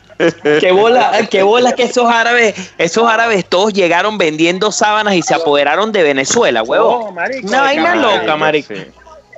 [0.60, 5.34] Qué bola, qué bola que esos árabes, esos árabes todos llegaron vendiendo sábanas y se
[5.34, 7.06] apoderaron de Venezuela, huevón.
[7.06, 7.48] No, marico.
[7.48, 8.74] Una vaina loca, marico.
[8.76, 8.92] Sí.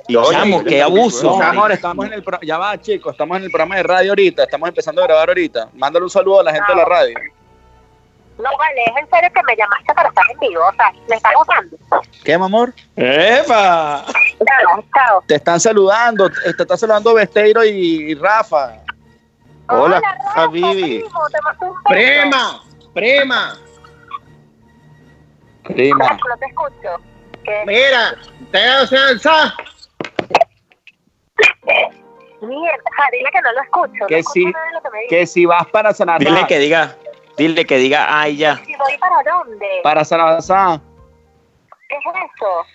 [0.06, 1.38] Y chamo, qué abuso.
[1.40, 4.42] No, estamos en el pro- ya va, chicos, estamos en el programa de radio ahorita,
[4.44, 5.70] estamos empezando a grabar ahorita.
[5.72, 7.18] Mándale un saludo a la gente de la radio.
[8.38, 11.16] No vale, es en serio que me llamaste para estar en vivo, o sea, me
[11.16, 11.76] están usando.
[12.24, 12.74] ¿Qué, mi amor?
[12.96, 14.04] ¡Epa!
[14.38, 15.22] Claro, chao.
[15.26, 18.78] Te están saludando, te está saludando Besteiro y, y Rafa.
[19.68, 20.00] Hola,
[20.46, 21.10] un beso.
[21.88, 22.62] Prema,
[22.92, 23.56] prema.
[25.62, 26.18] Prima.
[26.28, 27.02] No te escucho.
[27.44, 27.62] ¿Qué?
[27.66, 28.16] Mira,
[28.50, 29.54] te sa-
[32.40, 32.78] Mierda,
[33.10, 34.06] dile que no lo escucho.
[34.06, 35.06] Que no escucho sí, nada de lo que me.
[35.08, 36.96] Que si vas para San Dile que diga,
[37.36, 38.60] dile que diga, ay ya.
[38.66, 39.66] ¿Y voy para dónde?
[39.82, 40.80] para San Azar,
[41.88, 42.02] ¿Qué es
[42.36, 42.66] eso?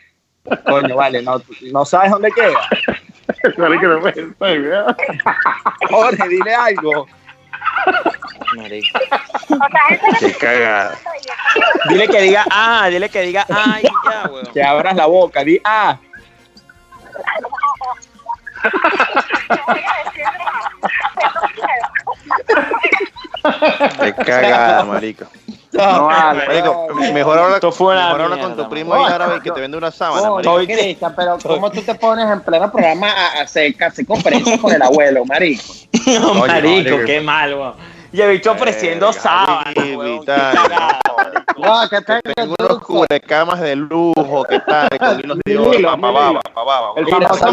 [0.65, 1.39] coño, vale, no,
[1.71, 2.59] no sabes dónde queda.
[5.89, 7.07] Jorge, dile algo.
[8.55, 8.99] Marico.
[8.99, 9.19] O sea,
[9.91, 10.97] es en serio Qué cagada.
[10.97, 14.53] que- Dile que diga, ah, dile que diga, ay ya, huevón.
[14.53, 15.97] Que abras la boca, di ah.
[23.99, 25.25] Te cagada, marico.
[25.71, 26.47] No, vale.
[26.47, 30.55] Marico, mejor habla, con tu primo ahí árabe que te vende una sábana, marico.
[30.65, 34.81] Cristian, pero ¿cómo tú te pones en pleno programa a hacer casi conferencias con el
[34.81, 35.63] abuelo, marico?
[36.19, 37.98] No, Oye, marico, qué mal, weón.
[38.11, 39.75] Y el bicho ofreciendo sábanas.
[41.57, 44.87] No, que tengo Tengo unos cubrecamas de lujo, pa'
[46.63, 46.93] baba.
[46.95, 47.51] El famoso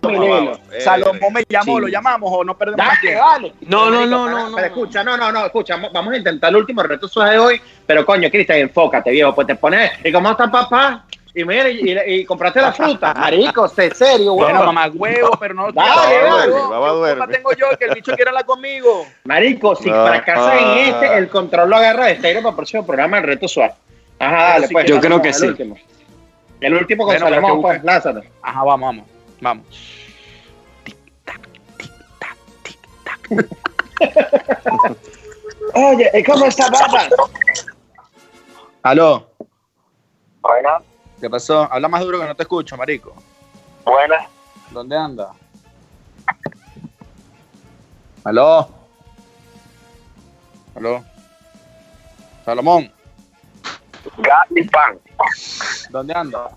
[0.73, 1.83] eh, Salomón me llamó, sí.
[1.83, 3.21] ¿lo llamamos o no perdemos más tiempo?
[3.21, 3.53] vale.
[3.63, 4.57] No, no, no, no, no.
[4.57, 7.61] Pero escucha, no, no, no, escucha, vamos a intentar el último reto suave de hoy,
[7.85, 11.05] pero coño, Cristian, enfócate, viejo, pues te pones, ¿y cómo está papá?
[11.37, 11.69] Y mira,
[12.07, 13.13] y, compraste la fruta.
[13.17, 14.75] Marico, sé serio, Bueno, huevón.
[14.75, 16.71] mamá huevo, pero no Dale, dale, huevón.
[16.71, 17.25] baba ¿Qué duerme.
[17.25, 19.07] culpa tengo yo que el bicho quiera hablar conmigo?
[19.25, 20.07] Marico, si No.
[20.07, 23.47] fracasas en este, el control lo agarra de Esteiro para el próximo programa, el reto
[23.47, 23.75] suave.
[24.19, 24.87] Ajá, dale, Sí, pues.
[24.87, 25.47] yo creo que el sí.
[25.47, 25.77] Último.
[26.59, 27.83] El último con Bueno, Salomón, pues.
[28.43, 29.07] Ajá, vamos, vamos.
[29.43, 29.67] Vamos.
[35.75, 37.09] Oye, ¿y ¿cómo está, papá?
[38.83, 39.29] Aló.
[40.41, 40.79] Buena,
[41.21, 41.69] ¿Qué pasó?
[41.71, 43.15] Habla más duro que no te escucho, marico.
[43.85, 44.29] buena.
[44.71, 45.33] ¿Dónde anda?
[48.25, 48.69] Aló.
[50.75, 51.05] Aló.
[52.45, 52.93] Salomón,
[54.19, 54.99] Galipán.
[55.91, 56.51] ¿dónde anda?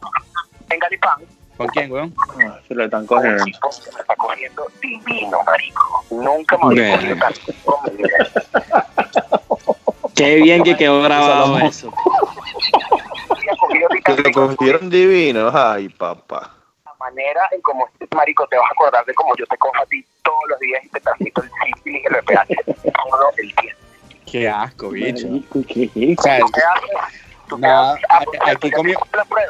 [0.69, 1.17] En Galipán.
[1.57, 2.15] ¿Con quién, weón?
[2.67, 3.43] Se lo están cogiendo.
[3.43, 6.05] Un tipo que me está cogiendo divino, marico.
[6.11, 8.31] Nunca me había cogido tanto como mi vida.
[10.15, 11.91] Qué bien que quedó grabado eso.
[14.23, 15.49] Lo cogieron divino.
[15.53, 16.55] Ay, papá.
[16.85, 19.85] La manera en como, marico, te vas a acordar de cómo yo te cojo a
[19.85, 23.79] ti todos los días y te transmito el sífilis y el VPH todo el tiempo.
[24.29, 25.27] Qué asco, bicho.
[25.27, 25.89] Marico, ¿qué
[27.57, 28.93] Nada, ah, aquí con mi-.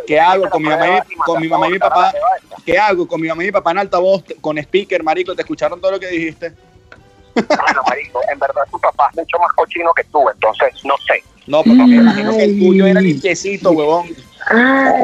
[0.07, 2.13] ¿qué hago con mi mamá y- con mi mamá y mi papá?
[2.65, 5.35] ¿Qué hago con mi mamá y mi papá en altavoz con speaker, marico?
[5.35, 6.53] ¿Te escucharon todo lo que dijiste?
[7.33, 11.23] Bueno, marico, en verdad tu papá es mucho más cochino que tú, entonces no sé.
[11.47, 14.07] No, pero me imagino que el tuyo era limpiecito, huevón.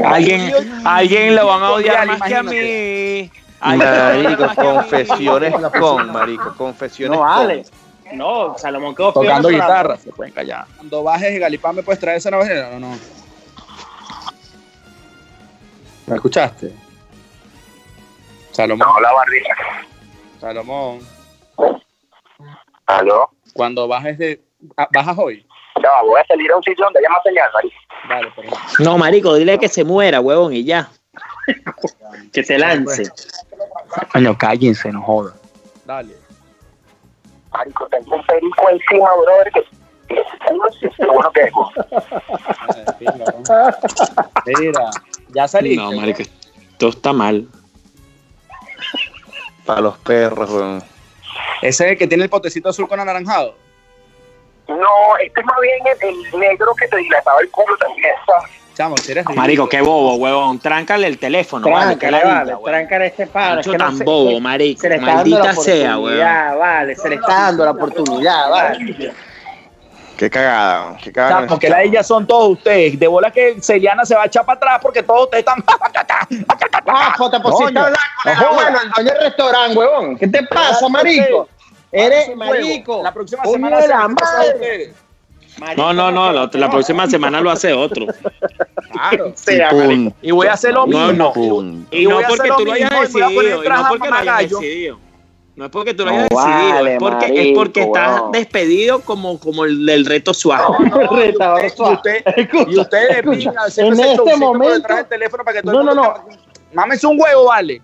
[0.06, 3.32] Alguien, alguien lo van a odiar más que a mí.
[3.62, 7.36] Marico, confesiones con, marico, confesiones No con.
[7.38, 7.66] vale.
[8.14, 9.98] No, Salomón quedó Tocando guitarra.
[9.98, 10.66] Se pueden callar.
[10.78, 12.54] Cuando bajes de Galipán, ¿me puedes traer esa navaja?
[12.72, 12.98] No, no.
[16.06, 16.72] ¿Me escuchaste?
[18.52, 19.56] Salomón, No, la barriga.
[20.40, 21.00] Salomón.
[22.86, 23.30] ¿Aló?
[23.54, 24.42] Cuando bajes de...
[24.78, 25.46] ah, ¿Bajas hoy?
[25.82, 27.76] Ya va, voy a salir a un sitio donde haya más señal, marico.
[28.08, 28.49] Vale, pero...
[28.80, 30.89] No, marico, dile que se muera, huevón, y ya.
[32.32, 33.12] Que se lance.
[34.12, 35.34] Coño, cállense, no jodan.
[35.86, 36.16] Dale.
[37.51, 39.60] Marico, tengo un perico encima, brother, que...
[39.60, 39.66] es.
[44.60, 44.89] Mira,
[45.30, 45.84] ya saliste.
[45.84, 47.47] No, marico, esto está mal.
[49.66, 50.84] Para los perros, weón.
[51.62, 53.56] Ese que tiene el potecito azul con anaranjado.
[54.68, 58.51] No, este es más bien el, el negro que te dilataba el culo también, ¿sabes?
[58.74, 59.41] Chamo, si eres ridículo.
[59.41, 60.59] Marico, qué bobo, huevón.
[60.59, 61.95] Tráncale el teléfono, vale.
[61.95, 62.66] Tráncale, vale, huevón.
[62.72, 63.61] tráncale este palo.
[63.61, 64.82] Es que no tan se- bobo, marico.
[64.82, 65.99] Se le está dando la Maldita sea, weón.
[65.99, 66.95] oportunidad, vale.
[66.95, 69.13] Se le está dando la oportunidad, vale.
[70.18, 71.41] Qué cagada, qué cagada.
[71.47, 72.97] Chamo, que la de ellas son todos ustedes.
[72.99, 75.63] De bola que Celiana se va a echar para atrás porque todos ustedes están.
[76.88, 77.16] Ah,
[78.26, 80.18] el dueño del restaurante, huevón.
[80.18, 81.47] ¿Qué te pasa, marico?
[81.96, 83.02] Eres marico.
[83.04, 84.54] La próxima semana de se la madre.
[84.54, 84.96] ustedes.
[85.58, 88.06] Marico, No, no, no, la, la próxima semana lo hace otro.
[88.91, 89.34] Claro.
[89.74, 90.16] Marico.
[90.22, 91.12] Y voy a hacer lo No, mismo.
[91.14, 91.34] no.
[91.34, 91.86] Pum.
[91.91, 95.00] Y no porque tú lo hayas decidido, no porque lo hayas decidido.
[95.58, 98.20] No es porque tú lo No hayas decidido, vale, es porque, es marico, porque estás
[98.22, 98.32] weón.
[98.34, 100.64] despedido como, como el del reto suave.
[100.89, 101.93] No, no, y Retador usted- suave.
[101.93, 105.64] y usted- Escucha, Y ustedes le escucha, en este momento- detrás del teléfono para que
[105.64, 106.24] todo No, el no, mundo
[106.76, 107.82] Mámese un huevo, vale.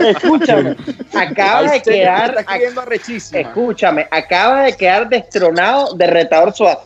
[0.00, 0.76] Escúchame,
[1.14, 2.44] acaba de quedar,
[3.32, 6.80] escúchame, acaba de quedar destronado de retador suave.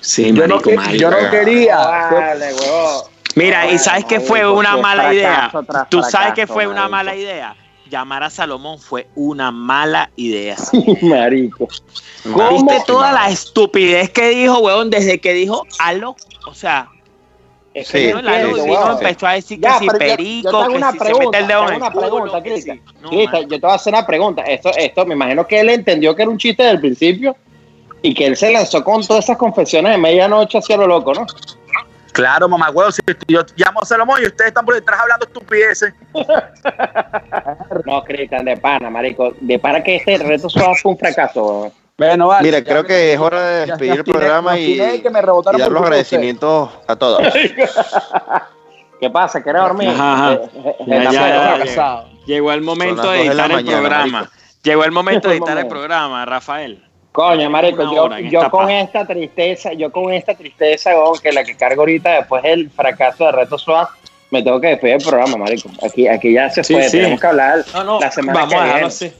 [0.00, 0.96] Sí, Yo no, marico, que- marico.
[0.96, 1.76] yo no quería.
[1.76, 3.02] Vale, huevón.
[3.34, 5.50] Mira, ¿y sabes qué fue una mala idea?
[5.50, 7.54] fracaso ¿Tú sabes qué fue una mala idea?
[7.90, 10.56] Llamar a Salomón fue una mala idea.
[11.02, 11.68] Marico.
[12.24, 16.16] ¿Viste toda la estupidez que dijo, weón, desde que dijo aló?
[16.46, 16.88] O sea,
[17.76, 18.92] Es Sí, que no entiendo, vino, huevón.
[18.92, 21.22] empezó a decir Ya, que si yo- yo perico, te hago que una si pregunta,
[21.22, 22.76] se mete el dedo en el una pregunta, Cristian.
[22.86, 22.94] sí.
[23.02, 24.42] No, Cristian, yo te voy a hacer una pregunta.
[24.42, 27.36] Esto, esto me imagino que él entendió que era un chiste desde el principio
[28.00, 31.26] y que él se lanzó con todas esas confesiones de medianoche hacia lo loco, ¿no?
[32.12, 35.92] Claro, mamá, huevo, si yo llamo a Salomón y ustedes están por detrás hablando estupideces.
[37.84, 39.34] No, Cristian, de pana, marico.
[39.40, 41.70] De pana que este reto suave fue un fracaso.
[41.98, 42.42] Bueno, vale.
[42.48, 45.72] Mira, creo que es hora de ya despedir el programa y, que me y dar
[45.72, 47.22] los agradecimientos a todos.
[49.00, 49.42] ¿Qué pasa?
[49.42, 49.88] ¿Quieres dormir?
[49.90, 50.32] Ajá, ajá.
[50.34, 51.54] Eh, eh, Ya, eh, ya, la ya, ya.
[51.56, 52.08] fracasado.
[52.26, 54.06] Llegó el momento de dos de editar el mañana, programa.
[54.20, 54.32] marico.
[54.62, 56.82] Llegó el momento de Llegó editar el programa, Rafael.
[57.12, 58.80] Coño, marico, Una yo, con paja.
[58.80, 63.24] esta tristeza, yo con esta tristeza, weón, que la que cargo ahorita después del fracaso
[63.24, 63.88] de Reto Suave,
[64.30, 65.70] me tengo que despedir del programa, marico.
[65.82, 66.98] Aquí, aquí ya se Sí, fue, sí.
[66.98, 69.14] tenemos que hablar No, no, la semana vamos que a dejarlo viene.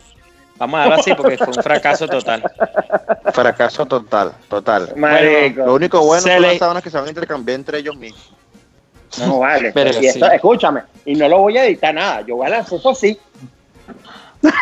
[0.58, 2.42] Vamos a dejarlo así porque fue un fracaso total.
[3.32, 4.92] Fracaso total, total.
[4.96, 7.96] Marico, Lo único bueno son le- las sábanas que se van a intercambiar entre ellos
[7.96, 8.32] mismos.
[9.18, 9.72] no vale.
[9.72, 10.20] Pero y sí.
[10.32, 13.18] escúchame, y no lo voy a editar nada, yo voy a lanzar eso así.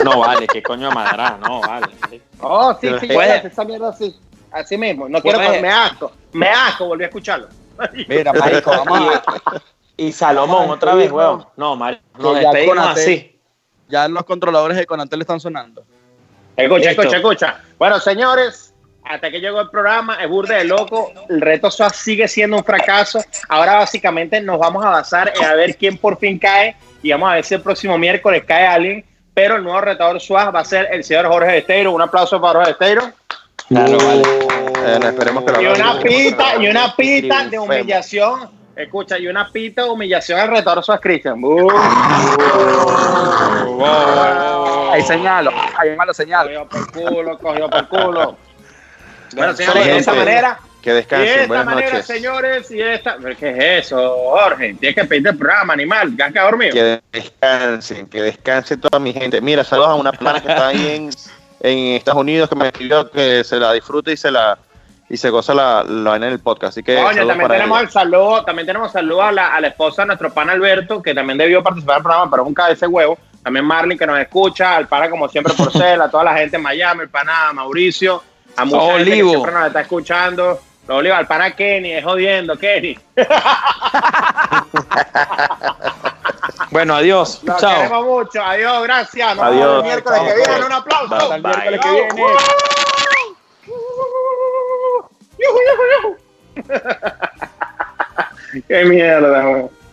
[0.05, 1.86] No vale, qué coño madera, no vale.
[2.40, 4.16] Oh, sí, sí, voy a Puede- lanzar esa mierda así,
[4.51, 5.09] así mismo.
[5.09, 7.49] No quiero me asco, me asco, volví a escucharlo.
[8.09, 9.22] Mira, marico, vamos a...
[9.97, 11.47] Y Salomón, otra vez, weón.
[11.57, 13.34] No, Mario, nos despedimos así.
[13.89, 15.85] Ya los controladores de Conatel están sonando.
[16.57, 17.61] Escucha, escucha, escucha.
[17.78, 18.74] Bueno, señores,
[19.05, 21.12] hasta que llegó el programa, es burde de loco.
[21.28, 23.22] El reto SWAT sigue siendo un fracaso.
[23.49, 27.30] Ahora básicamente nos vamos a basar en a ver quién por fin cae y vamos
[27.30, 29.05] a ver si el próximo miércoles cae alguien.
[29.35, 31.93] Pero el nuevo retador SWAT va a ser el señor Jorge Esteiro.
[31.93, 33.12] Un aplauso para Jorge Esteiro.
[33.68, 34.22] Claro, vale.
[34.87, 38.51] Eh, esperemos que lo Y una pita, y una pita de humillación.
[38.76, 41.42] Escucha, y una pita de humillación al retador SWAT Christian.
[41.42, 41.68] Uh.
[44.92, 46.68] Ahí señalo, ahí malo señalo.
[46.68, 48.36] Cogió por culo, cogió por culo.
[49.34, 50.58] Bueno, señores, de esta manera.
[50.82, 51.40] Que Y de descansen.
[51.40, 52.06] esta manera, noches.
[52.06, 53.16] señores, y esta.
[53.20, 54.74] ¿Pero ¿Qué es eso, Jorge?
[54.74, 56.14] Tienes que pedirte el programa, animal.
[56.16, 56.74] ¿Ya has quedado dormido?
[56.74, 59.40] Que descansen, que descanse toda mi gente.
[59.40, 61.10] Mira, saludos a una plana que está ahí en,
[61.60, 64.58] en Estados Unidos que me escribió que se la disfrute y se la
[65.09, 66.72] y se goza la, la en el podcast.
[66.72, 67.86] Así que saludos también para tenemos ella.
[67.86, 71.14] el saludo, también tenemos saludo a la, a la esposa de nuestro pan Alberto, que
[71.14, 73.18] también debió participar del programa, pero cabeza de huevo.
[73.42, 76.57] También Marlin, que nos escucha, al pana como siempre por ser, a toda la gente
[76.57, 78.22] en Miami, el pana Mauricio,
[78.57, 79.30] a mucha gente que Olivo.
[79.30, 80.61] siempre nos está escuchando.
[80.88, 82.98] Los Olivo, al pana Kenny, es jodiendo, Kenny.
[86.70, 87.40] Bueno, adiós.
[87.44, 87.74] Los Chao.
[87.76, 88.42] queremos mucho.
[88.42, 89.36] Adiós, gracias.
[89.36, 89.61] Nos Adiós.
[89.61, 90.44] vemos el miércoles que Chao, viene.
[90.55, 90.66] pues.
[90.66, 91.14] Un aplauso.
[91.14, 92.09] Hasta el miércoles que viene.
[95.39, 96.11] Yujú, yujú, yujú.
[98.68, 99.84] Qué mierda, güey.